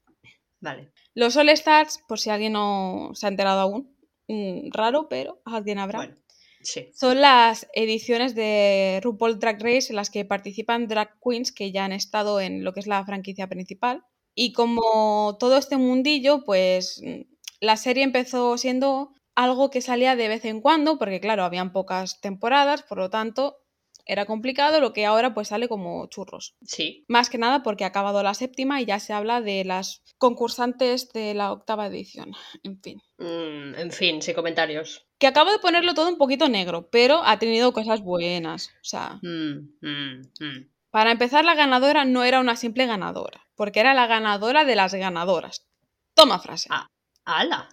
[0.60, 0.90] Vale.
[1.14, 3.96] Los All Stars, por si alguien no se ha enterado aún,
[4.28, 5.98] mm, raro, pero alguien habrá.
[5.98, 6.16] Bueno,
[6.62, 6.90] sí.
[6.94, 11.84] Son las ediciones de RuPaul Drag Race en las que participan drag queens que ya
[11.84, 14.02] han estado en lo que es la franquicia principal.
[14.34, 17.22] Y como todo este mundillo, pues mm,
[17.60, 22.20] la serie empezó siendo algo que salía de vez en cuando, porque claro, habían pocas
[22.20, 23.58] temporadas, por lo tanto
[24.06, 26.54] era complicado, lo que ahora pues sale como churros.
[26.62, 27.04] Sí.
[27.08, 31.12] Más que nada porque ha acabado la séptima y ya se habla de las concursantes
[31.12, 32.32] de la octava edición.
[32.62, 33.02] En fin.
[33.18, 35.06] Mm, en fin, sin comentarios.
[35.18, 38.68] Que acabo de ponerlo todo un poquito negro, pero ha tenido cosas buenas.
[38.68, 43.92] O sea, Mm, mm, para empezar, la ganadora no era una simple ganadora, porque era
[43.92, 45.66] la ganadora de las ganadoras.
[46.14, 46.68] Toma frase.
[46.70, 46.86] Ah.
[47.24, 47.68] ¡Hala!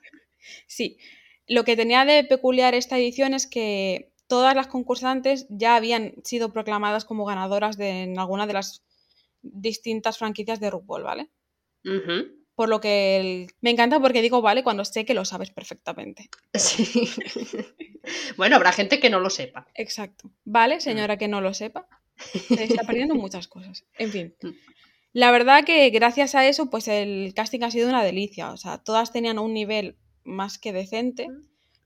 [0.68, 0.98] Sí.
[1.48, 6.52] Lo que tenía de peculiar esta edición es que todas las concursantes ya habían sido
[6.52, 8.84] proclamadas como ganadoras de en alguna de las
[9.42, 11.30] distintas franquicias de RuPaul, ¿vale?
[12.56, 16.30] Por lo que el- me encanta porque digo vale cuando sé que lo sabes perfectamente.
[16.54, 17.10] Sí.
[18.38, 19.68] bueno, habrá gente que no lo sepa.
[19.76, 20.32] Exacto.
[20.46, 21.88] ¿Vale, señora que no lo sepa?
[22.16, 23.86] Se está perdiendo muchas cosas.
[23.98, 24.36] En fin.
[25.14, 28.52] La verdad que gracias a eso, pues el casting ha sido una delicia.
[28.52, 31.28] O sea, todas tenían un nivel más que decente,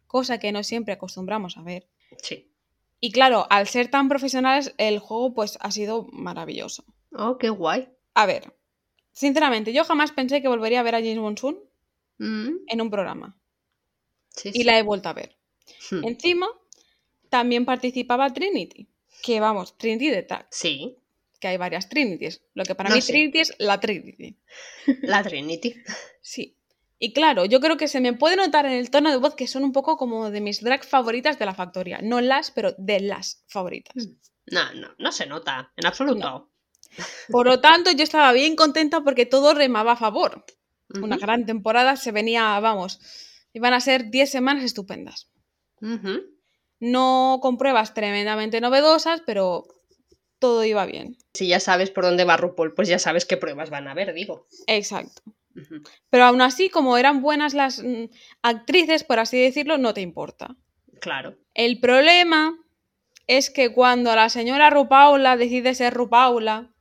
[0.05, 1.87] cosa que no siempre acostumbramos a ver.
[2.21, 2.51] Sí.
[2.99, 6.83] Y claro, al ser tan profesionales, el juego pues ha sido maravilloso.
[7.11, 7.89] Oh, qué guay.
[8.15, 8.53] A ver,
[9.11, 11.59] sinceramente, yo jamás pensé que volvería a ver a James Monsoon
[12.19, 13.37] Mm, en un programa.
[14.29, 14.63] sí, Y sí.
[14.63, 15.37] la he vuelto a ver.
[15.91, 16.03] Hmm.
[16.03, 16.47] Encima,
[17.29, 18.87] también participaba Trinity.
[19.21, 20.47] Que vamos, Trinity de tag.
[20.49, 20.97] Sí,
[21.39, 22.41] que hay varias Trinities.
[22.55, 23.11] Lo que para No mí sé.
[23.13, 24.35] Trinity es la Trinity.
[25.03, 25.75] la Trinity.
[26.21, 26.56] Sí.
[26.99, 29.47] Y claro, yo creo que se me puede notar en el tono de voz que
[29.47, 31.99] son un poco como de mis drag favoritas de la factoría.
[32.01, 34.09] No las, pero de las favoritas.
[34.47, 36.19] No, no, no se nota, en absoluto.
[36.19, 36.51] No.
[37.29, 40.45] Por lo tanto, yo estaba bien contenta porque todo remaba a favor.
[41.01, 42.99] Una gran temporada se venía, vamos,
[43.53, 45.29] iban a ser 10 semanas estupendas.
[46.79, 49.65] No con pruebas tremendamente novedosas, pero
[50.39, 51.17] todo iba bien.
[51.33, 54.13] Si ya sabes por dónde va RuPaul, pues ya sabes qué pruebas van a haber,
[54.13, 54.47] digo.
[54.67, 55.21] Exacto.
[56.09, 58.05] Pero aún así, como eran buenas las mm,
[58.41, 60.55] actrices, por así decirlo, no te importa.
[60.99, 61.35] Claro.
[61.53, 62.57] El problema
[63.27, 66.71] es que cuando la señora Rupaula decide ser Rupaula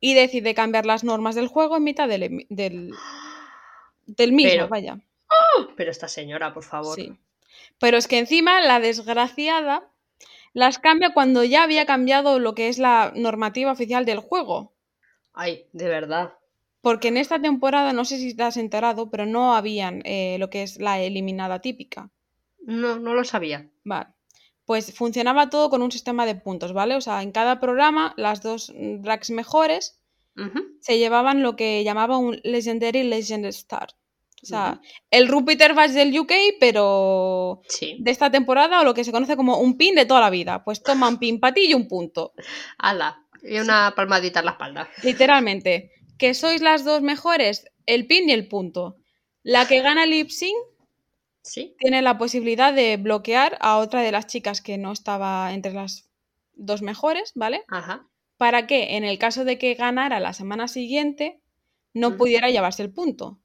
[0.00, 2.90] y decide cambiar las normas del juego en mitad del, del,
[4.06, 4.98] del mismo, Pero- vaya.
[5.76, 6.94] Pero esta señora, por favor.
[6.96, 7.12] Sí.
[7.78, 9.88] Pero es que encima la desgraciada
[10.52, 14.72] las cambia cuando ya había cambiado lo que es la normativa oficial del juego.
[15.32, 16.34] Ay, de verdad.
[16.84, 20.50] Porque en esta temporada, no sé si te has enterado, pero no habían eh, lo
[20.50, 22.10] que es la eliminada típica.
[22.60, 23.68] No, no lo sabía.
[23.82, 24.10] Vale.
[24.66, 26.94] Pues funcionaba todo con un sistema de puntos, ¿vale?
[26.94, 30.00] O sea, en cada programa, las dos mm, drags mejores
[30.36, 30.60] Ujú.
[30.80, 33.88] se llevaban lo que llamaba un Legendary Legend Star.
[34.42, 37.96] O sea, el Rupiter Badge del UK, pero Sí.
[37.98, 40.62] de esta temporada, o lo que se conoce como un pin de toda la vida.
[40.64, 42.34] Pues toma un pin para ti y un punto.
[42.78, 43.22] Ala.
[43.42, 44.88] Y una palmadita en la espalda.
[45.02, 45.92] Literalmente.
[46.24, 48.96] Que sois las dos mejores, el pin y el punto.
[49.42, 50.56] La que gana el lip sync
[51.42, 51.76] Sí.
[51.78, 56.08] tiene la posibilidad de bloquear a otra de las chicas que no estaba entre las
[56.54, 57.64] dos mejores, ¿vale?
[57.68, 58.08] Ajá.
[58.38, 61.42] Para que en el caso de que ganara la semana siguiente
[61.92, 62.16] no Ujú.
[62.16, 63.42] pudiera llevarse el punto.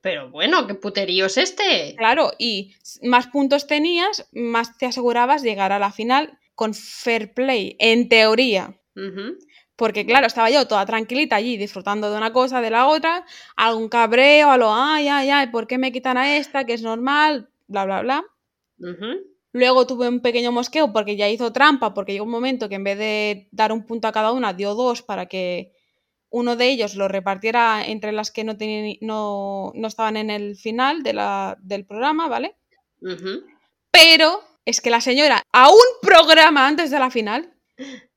[0.00, 1.96] Pero bueno, ¿qué puterío es este?
[1.98, 7.74] Claro, y más puntos tenías, más te asegurabas llegar a la final con fair play,
[7.80, 8.78] en teoría.
[9.82, 13.26] Porque claro, estaba yo toda tranquilita allí disfrutando de una cosa, de la otra,
[13.56, 16.64] algún cabreo, a lo, ay, ay, ay, ¿por qué me quitan a esta?
[16.64, 18.24] Que es normal, bla, bla, bla.
[19.50, 22.84] Luego tuve un pequeño mosqueo porque ya hizo trampa, porque llegó un momento que en
[22.84, 25.72] vez de dar un punto a cada una, dio dos para que
[26.30, 30.54] uno de ellos lo repartiera entre las que no, tenían, no, no estaban en el
[30.54, 32.54] final de la, del programa, ¿vale?
[33.90, 37.52] Pero es que la señora, a un programa antes de la final,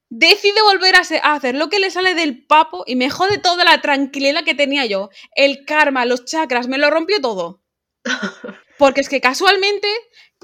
[0.09, 3.81] decide volver a, hacer lo que le sale del papo y me jode toda la
[3.81, 5.09] tranquilidad que tenía yo.
[5.35, 7.63] El karma, los chakras, me lo rompió todo.
[8.77, 9.87] Porque es que casualmente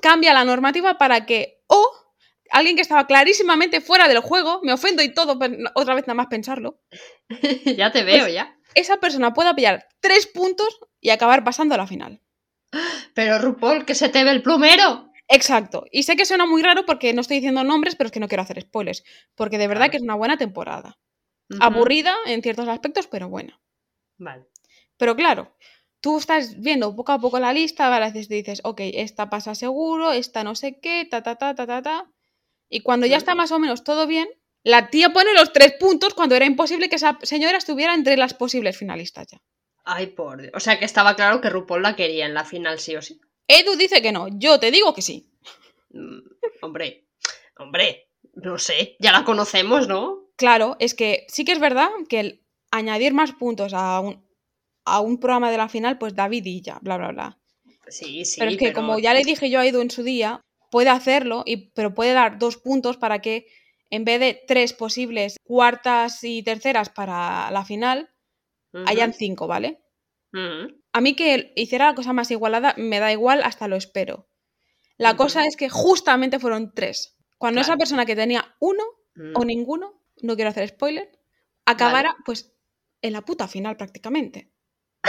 [0.01, 1.91] cambia la normativa para que o
[2.49, 5.39] alguien que estaba clarísimamente fuera del juego, me ofendo y todo,
[5.73, 6.81] otra vez nada más pensarlo.
[7.77, 8.57] ya te veo, pues ya.
[8.73, 12.21] Esa persona pueda pillar tres puntos y acabar pasando a la final.
[13.13, 15.10] Pero RuPaul, que se te ve el plumero.
[15.31, 15.85] Exacto.
[15.91, 18.27] Y sé que suena muy raro porque no estoy diciendo nombres, pero es que no
[18.27, 19.03] quiero hacer spoilers.
[19.33, 20.99] Porque de verdad que es una buena temporada.
[21.59, 23.59] Aburrida en ciertos aspectos, pero buena.
[24.17, 24.45] Vale.
[24.97, 25.55] Pero claro,
[26.01, 30.11] tú estás viendo poco a poco la lista, a veces dices, ok, esta pasa seguro,
[30.11, 32.11] esta no sé qué, ta, ta, ta, ta, ta, ta.
[32.69, 34.27] Y cuando ya está más o menos todo bien,
[34.63, 38.33] la tía pone los tres puntos cuando era imposible que esa señora estuviera entre las
[38.33, 39.41] posibles finalistas ya.
[39.83, 40.53] Ay, por Dios.
[40.55, 43.19] O sea que estaba claro que RuPaul la quería en la final, sí o sí.
[43.51, 45.29] Edu dice que no, yo te digo que sí.
[45.91, 46.19] Mm,
[46.61, 47.07] hombre,
[47.57, 50.29] hombre, no sé, ya la conocemos, ¿no?
[50.35, 54.25] Claro, es que sí que es verdad que el añadir más puntos a un,
[54.85, 57.39] a un programa de la final, pues David y ya, bla, bla, bla.
[57.87, 58.39] Sí, sí.
[58.39, 60.41] Pero es que como ya le dije yo a Edu en su día,
[60.71, 63.47] puede hacerlo, y, pero puede dar dos puntos para que
[63.89, 68.09] en vez de tres posibles cuartas y terceras para la final,
[68.85, 69.81] hayan cinco, ¿vale?
[70.93, 74.27] A mí que hiciera la cosa más igualada me da igual, hasta lo espero.
[74.97, 77.17] La cosa es que justamente fueron tres.
[77.37, 78.83] Cuando esa persona que tenía uno
[79.33, 81.11] o ninguno, no quiero hacer spoiler,
[81.65, 82.53] acabara pues
[83.01, 84.51] en la puta final prácticamente.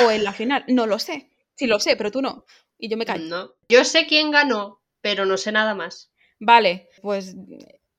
[0.02, 1.30] O en la final, no lo sé.
[1.56, 2.46] Sí lo sé, pero tú no.
[2.78, 3.24] Y yo me callo.
[3.24, 3.54] No.
[3.68, 6.10] Yo sé quién ganó, pero no sé nada más.
[6.40, 7.36] Vale, pues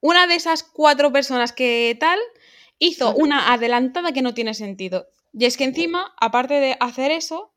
[0.01, 2.19] una de esas cuatro personas que tal
[2.79, 5.07] hizo una adelantada que no tiene sentido.
[5.31, 7.53] Y es que encima, aparte de hacer eso,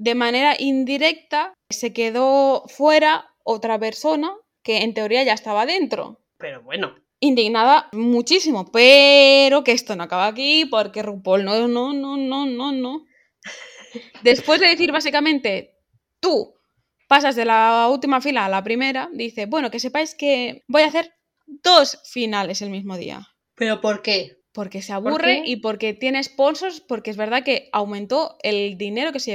[0.00, 6.22] de manera indirecta se quedó fuera otra persona que en teoría ya estaba dentro.
[6.38, 6.94] Pero bueno.
[7.20, 12.72] Indignada muchísimo, pero que esto no acaba aquí porque RuPaul no, no, no, no, no,
[12.72, 13.04] no.
[14.22, 15.76] Después de decir básicamente,
[16.18, 16.54] tú
[17.06, 20.86] pasas de la última fila a la primera, dice, bueno, que sepáis que voy a
[20.86, 21.12] hacer
[21.44, 23.28] dos finales el mismo día.
[23.54, 24.38] ¿Pero por qué?
[24.52, 29.20] Porque se aburre y porque tiene sponsors, porque es verdad que aumentó el dinero que
[29.20, 29.32] se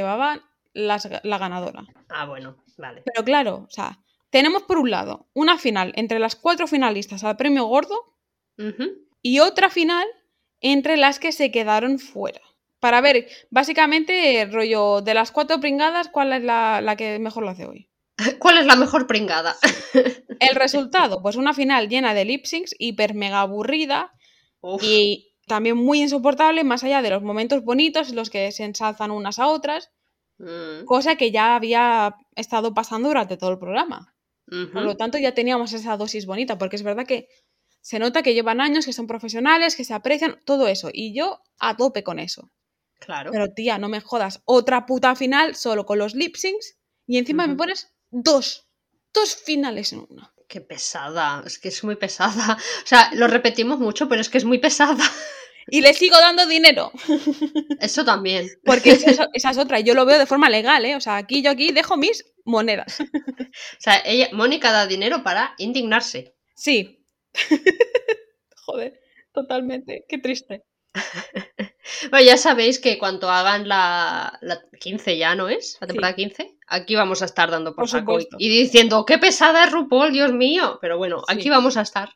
[0.75, 1.83] la ganadora.
[2.09, 3.01] Ah, bueno, vale.
[3.05, 3.99] Pero claro, o sea,
[4.35, 7.95] tenemos por un lado una final entre las cuatro finalistas al premio gordo
[9.21, 10.05] y otra final
[10.59, 12.41] entre las que se quedaron fuera.
[12.79, 17.65] Para ver, básicamente, rollo, de las cuatro pringadas, ¿cuál es la, que mejor lo hace
[17.65, 17.89] hoy?
[18.39, 19.55] ¿Cuál es la mejor pringada?
[20.41, 24.11] El resultado, pues una final llena de lip syncs, hiper mega aburrida
[24.81, 29.39] y también muy insoportable, más allá de los momentos bonitos, los que se ensalzan unas
[29.39, 29.91] a otras,
[30.37, 30.85] mm.
[30.85, 34.15] cosa que ya había estado pasando durante todo el programa.
[34.47, 37.27] Por lo tanto, ya teníamos esa dosis bonita, porque es verdad que
[37.81, 40.89] se nota que llevan años, que son profesionales, que se aprecian, todo eso.
[40.93, 42.51] Y yo a tope con eso.
[42.99, 43.31] Claro.
[43.31, 44.41] Pero tía, no me jodas.
[44.45, 46.77] Otra puta final solo con los lip syncs
[47.07, 48.67] y encima me pones dos.
[49.13, 50.33] Dos finales en una.
[50.47, 51.43] Qué pesada.
[51.45, 52.57] Es que es muy pesada.
[52.83, 55.03] O sea, lo repetimos mucho, pero es que es muy pesada.
[55.67, 56.91] Y le sigo dando dinero.
[57.79, 58.47] Eso también.
[58.63, 59.79] Porque esa, es otra.
[59.79, 60.95] Yo lo veo de forma legal, ¿eh?
[60.95, 62.99] O sea, aquí yo aquí dejo mis monedas.
[63.77, 66.35] O sea, ella, Mónica da dinero para indignarse.
[66.55, 67.05] Sí.
[68.65, 68.99] Joder,
[69.33, 70.05] totalmente.
[70.09, 70.63] Qué triste.
[72.09, 74.39] Bueno, ya sabéis que cuando hagan la,
[74.79, 75.77] 15 ya, ¿no es?
[75.79, 76.57] La temporada 15.
[76.67, 80.79] Aquí vamos a estar dando por, saco y, diciendo, qué pesada es RuPaul, Dios mío.
[80.81, 82.09] Pero bueno, aquí vamos a estar.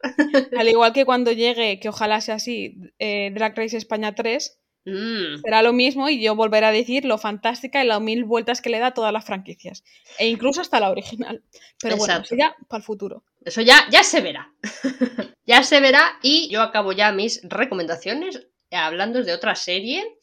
[0.57, 5.41] Al igual que cuando llegue, que ojalá sea así, eh, Drag Race España 3, mm.
[5.43, 8.71] será lo mismo y yo volveré a decir lo fantástica y las mil vueltas que
[8.71, 9.83] le da a todas las franquicias.
[10.17, 11.43] E incluso hasta la original.
[11.79, 13.23] Pero bueno, ya para el futuro.
[13.45, 14.51] Eso ya, ya se verá.
[15.45, 20.17] ya se verá y yo acabo ya mis recomendaciones hablando de otra serie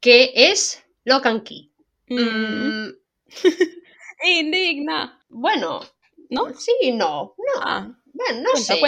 [0.00, 1.72] que es Lock and Key.
[2.08, 2.90] Mm.
[4.24, 5.20] Indigna.
[5.28, 5.80] Bueno,
[6.30, 6.54] ¿no?
[6.54, 7.34] Sí, no.
[7.36, 7.60] No.
[7.62, 7.90] Ah.
[8.12, 8.80] Bueno, no sé.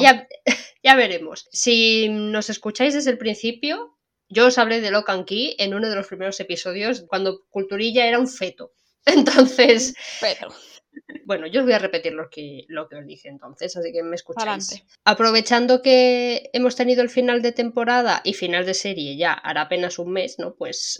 [0.00, 0.26] ya,
[0.82, 1.46] ya, veremos.
[1.52, 5.88] Si nos escucháis desde el principio, yo os hablé de Lock and Key en uno
[5.88, 8.72] de los primeros episodios, cuando Culturilla era un feto.
[9.04, 10.48] Entonces, Pero,
[11.24, 14.02] bueno, yo os voy a repetir lo que, lo que os dije entonces, así que
[14.02, 14.46] me escucháis.
[14.46, 14.94] Adelante.
[15.04, 19.98] Aprovechando que hemos tenido el final de temporada y final de serie ya hará apenas
[19.98, 20.54] un mes, ¿no?
[20.54, 20.98] Pues,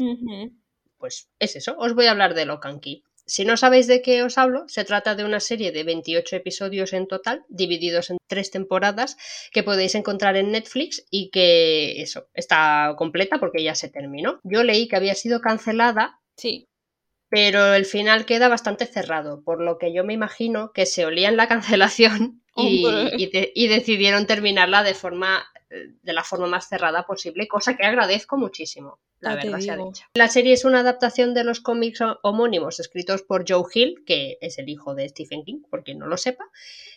[0.98, 3.04] pues es eso, os voy a hablar de Locan Key.
[3.26, 6.92] Si no sabéis de qué os hablo, se trata de una serie de 28 episodios
[6.92, 9.16] en total, divididos en tres temporadas,
[9.50, 14.40] que podéis encontrar en Netflix y que eso, está completa porque ya se terminó.
[14.44, 16.68] Yo leí que había sido cancelada sí,
[17.34, 21.36] pero el final queda bastante cerrado, por lo que yo me imagino que se olían
[21.36, 23.12] la cancelación y, Hombre.
[23.18, 27.76] y de- y decidieron terminarla de forma eh, de la forma más cerrada posible, cosa
[27.76, 30.08] que agradezco muchísimo, la Ya verdad sea dicha.
[30.14, 34.38] La serie es una adaptación de los cómics ho- homónimos escritos por Joe Hill, que
[34.40, 36.44] es el hijo de Stephen King, por quien no lo sepa,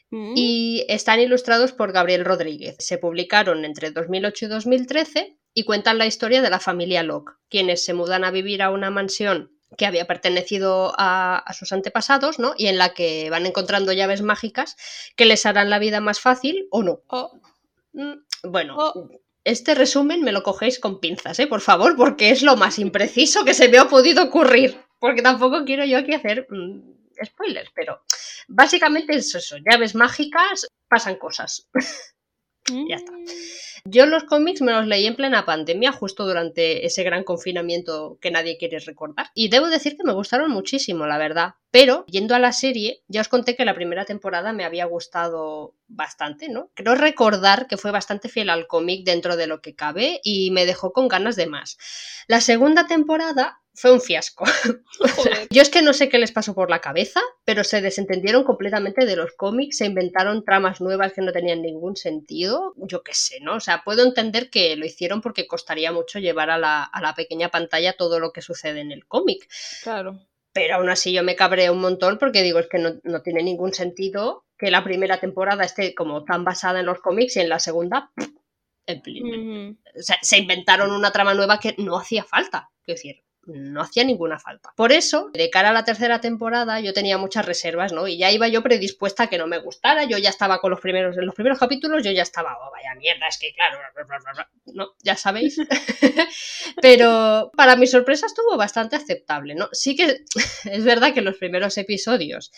[0.09, 2.77] Mm, y están ilustrados por Gabriel Rodríguez.
[2.79, 7.83] Se publicaron entre 2008 y 2013 y cuentan la historia de la familia Locke, quienes
[7.83, 12.53] se mudan a vivir a una mansión que había pertenecido a, a sus antepasados, ¿no?
[12.57, 14.77] Y en la que van encontrando llaves mágicas
[15.15, 17.01] que les harán la vida más fácil o no.
[17.07, 17.39] oh,
[17.93, 19.09] Mm, Bueno, Oh.
[19.43, 21.47] este resumen me lo cogéis con pinzas, ¿eh?
[21.47, 24.79] Por favor, porque es lo más impreciso que se me ha podido ocurrir.
[24.99, 26.79] Porque tampoco quiero yo aquí hacer mm,
[27.25, 28.01] spoilers, pero
[28.47, 31.67] básicamente es eso, llaves mágicas, pasan cosas.
[32.89, 33.11] Ya está.
[33.11, 33.25] mm,
[33.85, 38.31] Yo los cómics me los leí en plena pandemia, justo durante ese gran confinamiento que
[38.31, 39.27] nadie quiere recordar.
[39.33, 41.55] Y debo decir que me gustaron muchísimo, la verdad.
[41.71, 45.75] Pero, yendo a la serie, ya os conté que la primera temporada me había gustado
[45.87, 46.69] bastante, ¿no?
[46.73, 50.65] Creo recordar que fue bastante fiel al cómic dentro de lo que cabe y me
[50.65, 51.77] dejó con ganas de más.
[52.27, 54.43] La segunda temporada fue un fiasco.
[55.51, 59.05] Yo es que no sé qué les pasó por la cabeza, pero se desentendieron completamente
[59.05, 63.39] de los cómics, se inventaron tramas nuevas que no tenían ningún sentido, yo qué sé,
[63.41, 63.55] ¿no?
[63.55, 67.13] O sea, puedo entender que lo hicieron porque costaría mucho llevar a la, a la
[67.13, 69.47] pequeña pantalla todo lo que sucede en el cómic,
[69.83, 70.19] Claro.
[70.53, 73.43] pero aún así yo me cabré un montón porque digo, es que no, no tiene
[73.43, 77.49] ningún sentido que la primera temporada esté como tan basada en los cómics y en
[77.49, 78.11] la segunda...
[78.87, 79.77] en Ujú.
[79.99, 82.71] o sea, se inventaron una trama nueva que no hacía falta.
[82.83, 84.73] Quiero decir, no hacía ninguna falta.
[84.75, 88.07] Por eso, de cara a la tercera temporada, yo tenía muchas reservas, ¿no?
[88.07, 90.03] Y ya iba yo predispuesta a que no me gustara.
[90.03, 92.93] Yo ya estaba con los primeros, en los primeros capítulos, yo ya estaba, oh, vaya
[92.95, 94.49] mierda, es que claro, bla, bla, bla, bla".
[94.73, 95.57] no, ya sabéis.
[96.81, 99.69] Pero para mi sorpresa estuvo bastante aceptable, ¿no?
[99.71, 100.23] Sí que
[100.65, 102.51] es verdad que los primeros episodios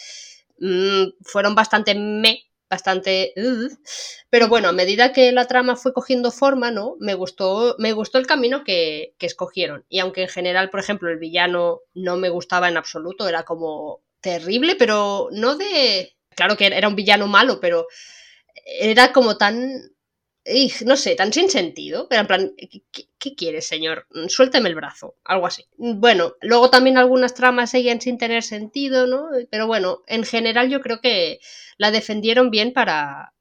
[0.59, 3.33] mm, fueron bastante me, bastante.
[3.37, 3.71] "Ugh",
[4.29, 6.95] pero bueno, a medida que la trama fue cogiendo forma, ¿no?
[6.99, 9.85] Me gustó, me gustó el camino que, que escogieron.
[9.89, 14.01] Y aunque en general, por ejemplo, el villano no me gustaba en absoluto, era como
[14.21, 16.15] terrible, pero no de.
[16.35, 17.87] Claro que era un villano malo, pero
[18.65, 19.91] era como tan.
[20.85, 22.07] No sé, tan sin sentido.
[22.09, 22.53] Era en plan,
[23.19, 24.07] ¿qué, quieres, señor?
[24.27, 25.65] Suélteme el brazo, algo así.
[25.77, 29.27] Bueno, luego también algunas tramas seguían sin tener sentido, ¿no?
[29.49, 31.39] Pero bueno, en general yo creo que
[31.77, 33.33] la defendieron bien para,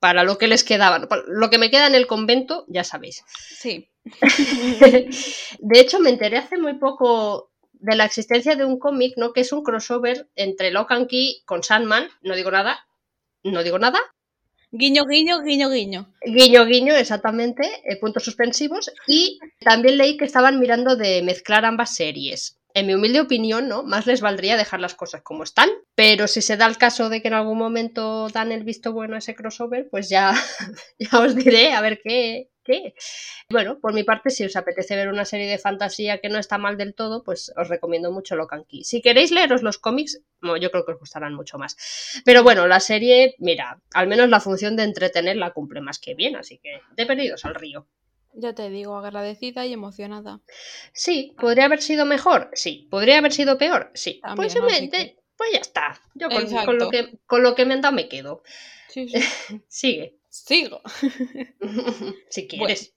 [0.00, 1.06] para lo que les quedaba.
[1.26, 3.24] Lo que me queda en el convento, ya sabéis.
[3.28, 3.88] Sí.
[5.58, 9.32] De hecho, me enteré hace muy poco de la existencia de un cómic, ¿no?
[9.32, 12.08] Que es un crossover entre Locan Key con Sandman.
[12.22, 12.86] No digo nada.
[13.44, 14.00] No digo nada.
[14.70, 16.12] Guiño, guiño, guiño, guiño.
[16.22, 17.62] Guiño, guiño, exactamente.
[17.84, 18.90] eh, puntos suspensivos.
[19.06, 22.58] Y también leí que estaban mirando de mezclar ambas series.
[22.74, 23.82] En mi humilde opinión, ¿no?
[23.82, 25.70] Más les valdría dejar las cosas como están.
[25.94, 29.14] Pero si se da el caso de que en algún momento dan el visto bueno
[29.14, 30.34] a ese crossover, pues ya,
[30.98, 32.50] ya os diré a ver qué,
[33.50, 36.58] Bueno, por mi parte, si os apetece ver una serie de fantasía que no está
[36.58, 38.84] mal del todo, pues os recomiendo mucho Locan Key.
[38.84, 41.76] Si queréis leeros los cómics, bueno, yo creo que os gustarán mucho más.
[42.24, 46.14] Pero bueno, la serie, mira, al menos la función de entretener la cumple más que
[46.14, 47.86] bien, así que de perdidos al río.
[48.34, 50.40] Ya te digo, agradecida y emocionada.
[50.92, 52.50] Sí, ¿podría haber sido mejor?
[52.52, 52.86] Sí.
[52.90, 53.90] ¿Podría haber sido peor?
[53.94, 54.20] Sí.
[54.22, 56.00] También, pues, pues ya está.
[56.14, 58.42] Yo con lo que, con lo que me han dado me quedo.
[58.88, 59.18] Sí, sí.
[59.68, 60.17] Sigue.
[60.28, 60.80] Sigo.
[62.30, 62.94] si quieres.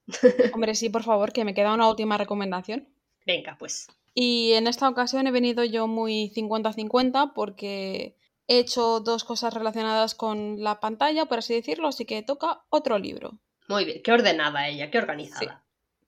[0.53, 2.89] Hombre, sí, por favor, que me queda una última recomendación.
[3.25, 3.87] Venga, pues.
[4.13, 8.17] Y en esta ocasión he venido yo muy 50-50 porque
[8.47, 12.99] he hecho dos cosas relacionadas con la pantalla, por así decirlo, así que toca otro
[12.99, 13.39] libro.
[13.69, 14.01] Muy bien.
[14.03, 15.63] Qué ordenada ella, qué organizada.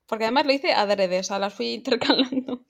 [0.06, 2.64] Porque además lo hice adrede, o sea, las fui intercalando.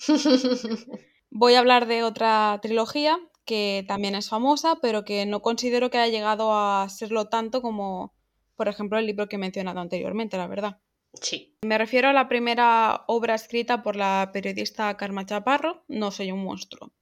[1.30, 5.98] Voy a hablar de otra trilogía que también es famosa, pero que no considero que
[5.98, 8.13] haya llegado a serlo tanto como,
[8.56, 10.80] por ejemplo, el libro que he mencionado anteriormente, la verdad.
[11.12, 11.56] sí.
[11.62, 16.44] Me refiero a la primera obra escrita por la periodista Karma Chaparro, No soy un
[16.44, 16.92] monstruo.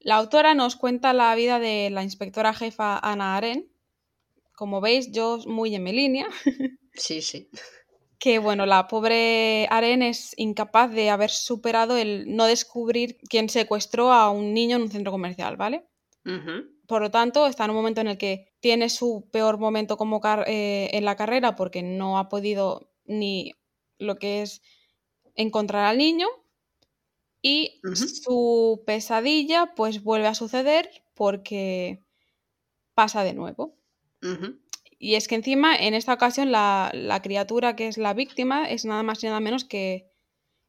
[0.00, 3.70] La autora nos cuenta la vida de la inspectora jefa Ana Aren.
[4.52, 6.26] Como veis, yo muy en mi línea.
[6.94, 7.50] Sí, sí.
[8.18, 14.12] que bueno, la pobre Aren es incapaz de haber superado el no descubrir quién secuestró
[14.12, 15.86] a un niño en un centro comercial, ¿vale?
[16.86, 20.20] Por lo tanto, está en un momento en el que tiene su peor momento como
[20.46, 23.52] eh, en la carrera porque no ha podido ni
[23.98, 24.62] lo que es
[25.34, 26.26] encontrar al niño
[27.42, 32.02] y su pesadilla pues vuelve a suceder porque
[32.94, 33.76] pasa de nuevo.
[34.98, 39.02] Y es que encima, en esta ocasión, la, criatura que es la víctima es nada
[39.02, 40.10] más y nada menos que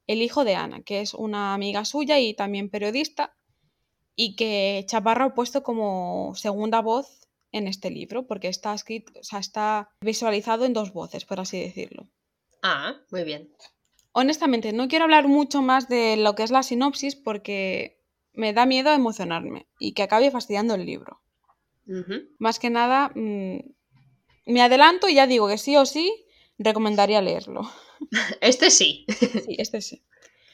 [0.05, 3.36] el hijo de Ana, que es una amiga suya y también periodista,
[4.19, 9.23] y que Chaparra ha puesto como segunda voz en este libro, porque está escrito, o
[9.23, 12.09] sea, está visualizado en dos voces, por así decirlo.
[12.63, 13.53] Ah, muy bien.
[14.11, 18.01] Honestamente, no quiero hablar mucho más de lo que es la sinopsis porque
[18.33, 21.21] me da miedo emocionarme y que acabe fastidiando el libro.
[22.37, 23.59] Más que nada, mm,
[24.47, 26.11] me adelanto y ya digo que sí o sí
[26.57, 27.69] recomendaría leerlo.
[28.41, 29.05] Este sí.
[29.09, 30.03] Sí, este sí.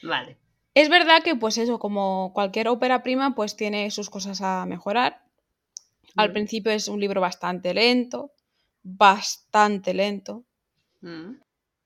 [0.02, 0.38] Vale.
[0.74, 5.22] Es verdad que, pues eso, como cualquier ópera prima, pues tiene sus cosas a mejorar.
[6.16, 6.32] Al mm.
[6.32, 8.32] principio es un libro bastante lento,
[8.82, 10.44] bastante lento.
[11.00, 11.36] Mm.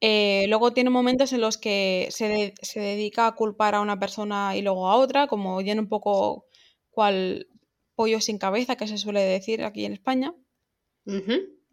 [0.00, 4.62] Eh, luego tiene momentos en los que se, dedica a culpar a una persona y
[4.62, 6.46] luego a otra, como llena un poco
[6.90, 7.48] cual
[7.94, 10.34] pollo sin cabeza, que se suele decir aquí en España.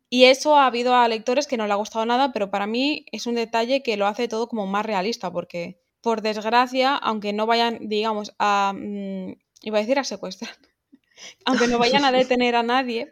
[0.10, 3.06] Y eso ha habido a lectores que no le ha gustado nada, pero para mí
[3.12, 7.48] es un detalle que lo hace todo como más realista, porque por desgracia, aunque no
[7.48, 8.74] vayan, digamos, a...
[8.76, 10.56] Mm, iba a decir a secuestrar,
[11.46, 13.12] aunque no vayan a detener a nadie,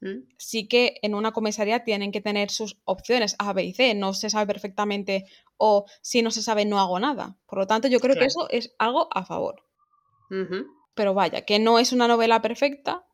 [0.00, 0.20] ¿Mm?
[0.38, 3.92] sí que en una comisaría tienen que tener sus opciones A, B y C.
[3.92, 5.26] No se sabe perfectamente
[5.58, 7.36] o si no se sabe no hago nada.
[7.44, 9.62] Por lo tanto, yo creo que eso es algo a favor.
[10.94, 13.04] Pero vaya, que no es una novela perfecta,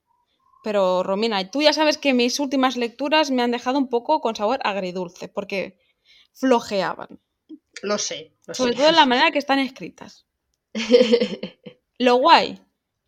[0.63, 4.37] pero Romina, tú ya sabes que mis últimas lecturas me han dejado un poco con
[4.37, 5.81] sabor agridulce, porque
[6.33, 7.21] flojeaban.
[7.83, 8.33] Lo sé.
[8.53, 10.27] Sobre todo en la manera que están escritas.
[11.99, 12.61] Lo guay,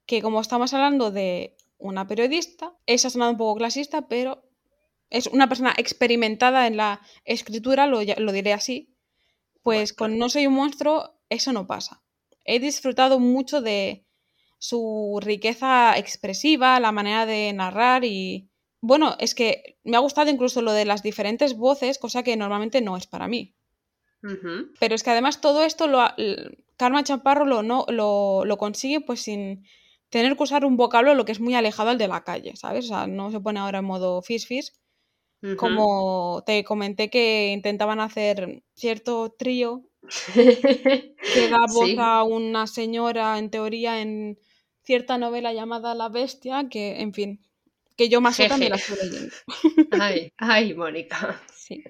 [0.07, 4.43] que como estamos hablando de una periodista, esa ha sonado un poco clasista, pero
[5.11, 8.95] es una persona experimentada en la escritura, lo, lo diré así,
[9.63, 12.03] pues con No soy un monstruo eso no pasa.
[12.45, 14.07] He disfrutado mucho de
[14.59, 18.51] su riqueza expresiva, la manera de narrar y...
[18.81, 22.81] Bueno, es que me ha gustado incluso lo de las diferentes voces, cosa que normalmente
[22.81, 23.55] no es para mí.
[24.81, 26.01] Pero es que además todo esto lo
[26.77, 29.65] Karma Chaparro lo, no, lo, consigue pues sin
[30.11, 32.87] tener que usar un vocablo lo que es muy alejado al de la calle, ¿sabes?
[32.87, 34.73] O sea, no se pone ahora en modo fis fis.
[35.57, 39.85] Como te comenté que intentaban hacer cierto trío
[40.35, 44.41] que da voz a una señora, en teoría, en
[44.83, 47.41] cierta novela llamada La Bestia, que, en fin,
[47.97, 49.35] que yo más o también la estoy leyendo.
[49.93, 51.41] Ay, ay, Mónica.
[51.55, 51.85] Sí.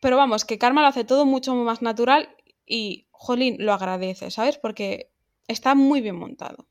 [0.00, 2.34] Pero vamos, que Karma lo hace todo mucho más natural
[2.66, 4.56] y Jolín lo agradece, ¿sabes?
[4.58, 5.10] Porque
[5.46, 6.66] está muy bien montado.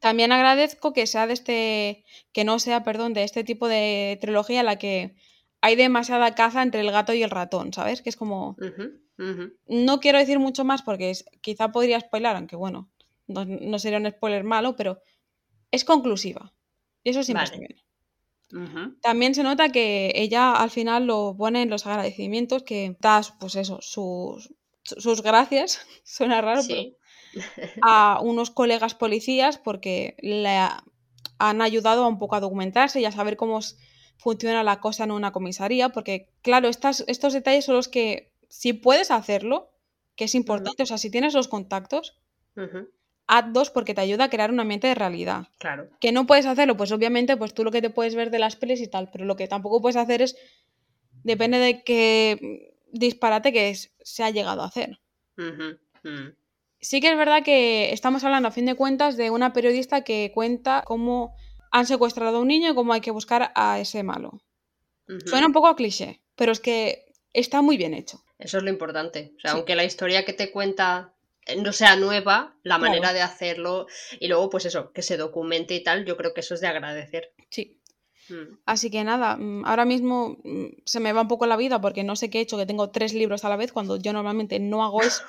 [0.00, 4.60] También agradezco que sea de este, que no sea, perdón, de este tipo de trilogía
[4.60, 5.14] en la que
[5.60, 8.02] hay demasiada caza entre el gato y el ratón, ¿sabes?
[8.02, 8.56] Que es como...
[9.68, 12.90] No quiero decir mucho más porque quizá podría spoilar, aunque bueno,
[13.28, 15.00] no, sería un spoiler malo, pero
[15.70, 16.52] es conclusiva.
[17.04, 17.76] Y eso siempre está bien.
[19.00, 23.56] También se nota que ella al final lo pone en los agradecimientos que das, pues
[23.56, 26.82] eso, sus, sus gracias, suena raro, pero
[27.82, 30.56] a unos colegas policías porque le
[31.38, 33.58] han ayudado un poco a documentarse y a saber cómo
[34.16, 38.72] funciona la cosa en una comisaría, porque claro, estas, estos detalles son los que, si
[38.72, 39.72] puedes hacerlo,
[40.16, 42.16] que es importante, o sea, si tienes los contactos,
[43.26, 45.48] haz dos porque te ayuda a crear un ambiente de realidad.
[45.58, 45.88] Claro.
[46.00, 48.56] Que no puedes hacerlo, pues obviamente, pues tú lo que te puedes ver de las
[48.56, 50.36] pelis y tal, pero lo que tampoco puedes hacer es,
[51.22, 55.00] depende de qué disparate que se ha llegado a hacer.
[55.36, 56.28] Mm.
[56.80, 60.30] Sí que es verdad que estamos hablando, a fin de cuentas, de una periodista que
[60.34, 61.34] cuenta cómo
[61.72, 64.42] han secuestrado a un niño y cómo hay que buscar a ese malo.
[65.26, 68.22] Suena un poco a cliché, pero es que está muy bien hecho.
[68.38, 69.32] Eso es lo importante.
[69.36, 71.13] O sea, aunque la historia que te cuenta
[71.56, 73.86] no sea nueva la manera de hacerlo
[74.18, 76.68] y luego pues eso, que se documente y tal, yo creo que eso es de
[76.68, 77.32] agradecer.
[77.50, 77.78] Sí.
[78.28, 78.58] Mm.
[78.64, 82.04] Así que nada, mm, ahora mismo mm, se me va un poco la vida porque
[82.04, 84.58] no sé qué he hecho, que tengo tres libros a la vez cuando yo normalmente
[84.58, 85.22] no hago eso.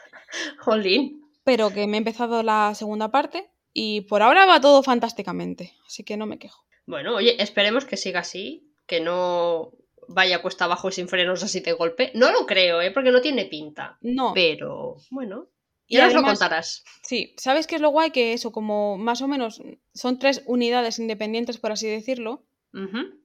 [0.58, 1.22] Jolín.
[1.44, 6.04] Pero que me he empezado la segunda parte y por ahora va todo fantásticamente, así
[6.04, 6.64] que no me quejo.
[6.86, 9.72] Bueno, oye, esperemos que siga así, que no
[10.12, 12.10] vaya cuesta abajo sin frenos así de golpe.
[12.14, 12.90] No lo creo, ¿eh?
[12.90, 13.98] porque no tiene pinta.
[14.00, 14.32] No.
[14.34, 15.48] Pero bueno,
[15.86, 16.84] y ya nos lo contarás.
[17.02, 18.10] Sí, ¿sabes qué es lo guay?
[18.12, 19.60] Que eso, como más o menos
[19.92, 22.44] son tres unidades independientes, por así decirlo,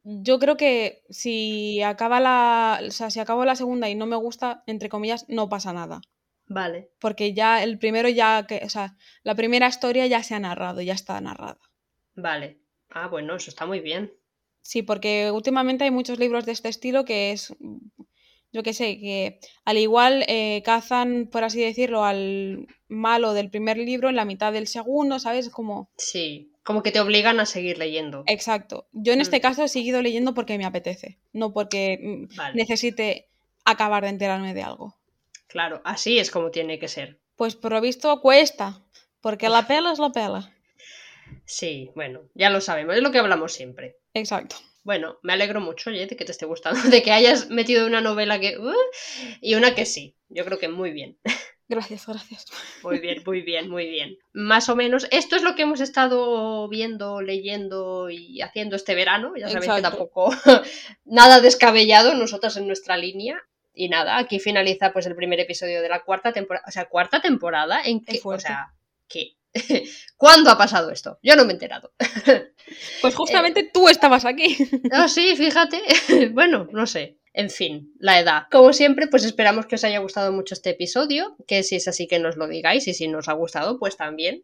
[0.04, 2.82] Yo creo que si acaba la.
[2.86, 6.02] O sea, si acabo la segunda y no me gusta, entre comillas, no pasa nada.
[6.48, 6.92] Vale.
[7.00, 8.62] Porque ya el primero ya que.
[8.66, 11.60] O sea, la primera historia ya se ha narrado, ya está narrada.
[12.16, 12.60] Vale.
[12.90, 14.12] Ah, bueno, eso está muy bien.
[14.68, 17.56] Sí, porque últimamente hay muchos libros de este estilo que es
[18.52, 23.78] yo qué sé, que al igual eh, cazan, por así decirlo, al malo del primer
[23.78, 25.50] libro en la mitad del segundo, ¿sabes?
[25.50, 25.90] Como...
[25.96, 28.26] Sí, como que te obligan a seguir leyendo.
[28.28, 28.90] Exacto.
[28.92, 29.42] Yo en este mm.
[29.42, 33.30] caso he seguido leyendo porque me apetece, no porque mm, necesite
[33.64, 34.98] acabar de enterarme de algo.
[35.48, 37.20] Claro, así es como tiene que ser.
[37.38, 38.84] Pues por lo visto cuesta,
[39.22, 40.54] porque la pela es la pela.
[41.46, 43.96] Sí, bueno, ya lo sabemos, es lo que hablamos siempre.
[44.18, 44.58] Exacto.
[44.84, 48.02] Bueno, me alegro mucho, oye, de que te esté gustando, de que hayas metido una
[48.02, 48.58] novela que...
[48.58, 48.74] Uh,
[49.42, 50.16] y una que sí.
[50.30, 51.18] Yo creo que muy bien.
[51.70, 52.46] Gracias, gracias.
[52.82, 54.18] Muy bien, muy bien, muy bien.
[54.32, 59.34] Más o menos, esto es lo que hemos estado viendo, leyendo y haciendo este verano.
[59.36, 60.34] Ya sabéis que tampoco
[61.06, 63.42] nada descabellado nosotros en nuestra línea.
[63.74, 66.66] Y nada, aquí finaliza pues el primer episodio de la cuarta temporada.
[66.68, 68.74] O sea, cuarta temporada en que, o sea,
[69.08, 69.37] que
[70.18, 71.20] ¿Cuándo ha pasado esto?
[71.24, 71.94] Yo no me he enterado.
[73.02, 74.58] Pues justamente tú estabas aquí.
[74.92, 75.82] Ah, sí, fíjate.
[76.32, 77.18] Bueno, no sé.
[77.34, 78.44] En fin, la edad.
[78.52, 82.08] Como siempre, pues esperamos que os haya gustado mucho este episodio, que si es así
[82.08, 84.44] que nos lo digáis y si nos ha gustado, pues también.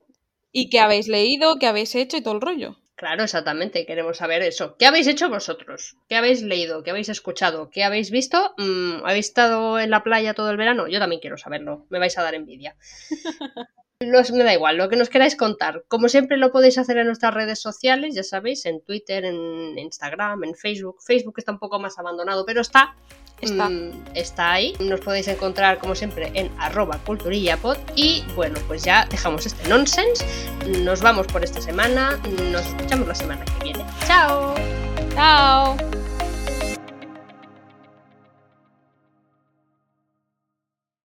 [0.51, 2.77] Y que habéis leído, que habéis hecho y todo el rollo.
[2.95, 4.77] Claro, exactamente, queremos saber eso.
[4.77, 5.97] ¿Qué habéis hecho vosotros?
[6.07, 6.83] ¿Qué habéis leído?
[6.83, 7.71] ¿Qué habéis escuchado?
[7.71, 8.53] ¿Qué habéis visto?
[8.57, 10.87] Mm, ¿Habéis estado en la playa todo el verano?
[10.87, 12.75] Yo también quiero saberlo, me vais a dar envidia.
[14.05, 15.83] Me da igual, lo que nos queráis contar.
[15.87, 20.43] Como siempre lo podéis hacer en nuestras redes sociales, ya sabéis, en Twitter, en Instagram,
[20.43, 20.97] en Facebook.
[21.05, 22.95] Facebook está un poco más abandonado, pero está.
[23.41, 23.69] Está.
[23.69, 24.73] Mm, está ahí.
[24.79, 27.77] Nos podéis encontrar, como siempre, en arroba culturillapod.
[27.95, 30.25] Y bueno, pues ya dejamos este nonsense.
[30.79, 32.19] Nos vamos por esta semana.
[32.51, 33.85] Nos escuchamos la semana que viene.
[34.07, 34.55] ¡Chao!
[35.13, 36.12] ¡Chao!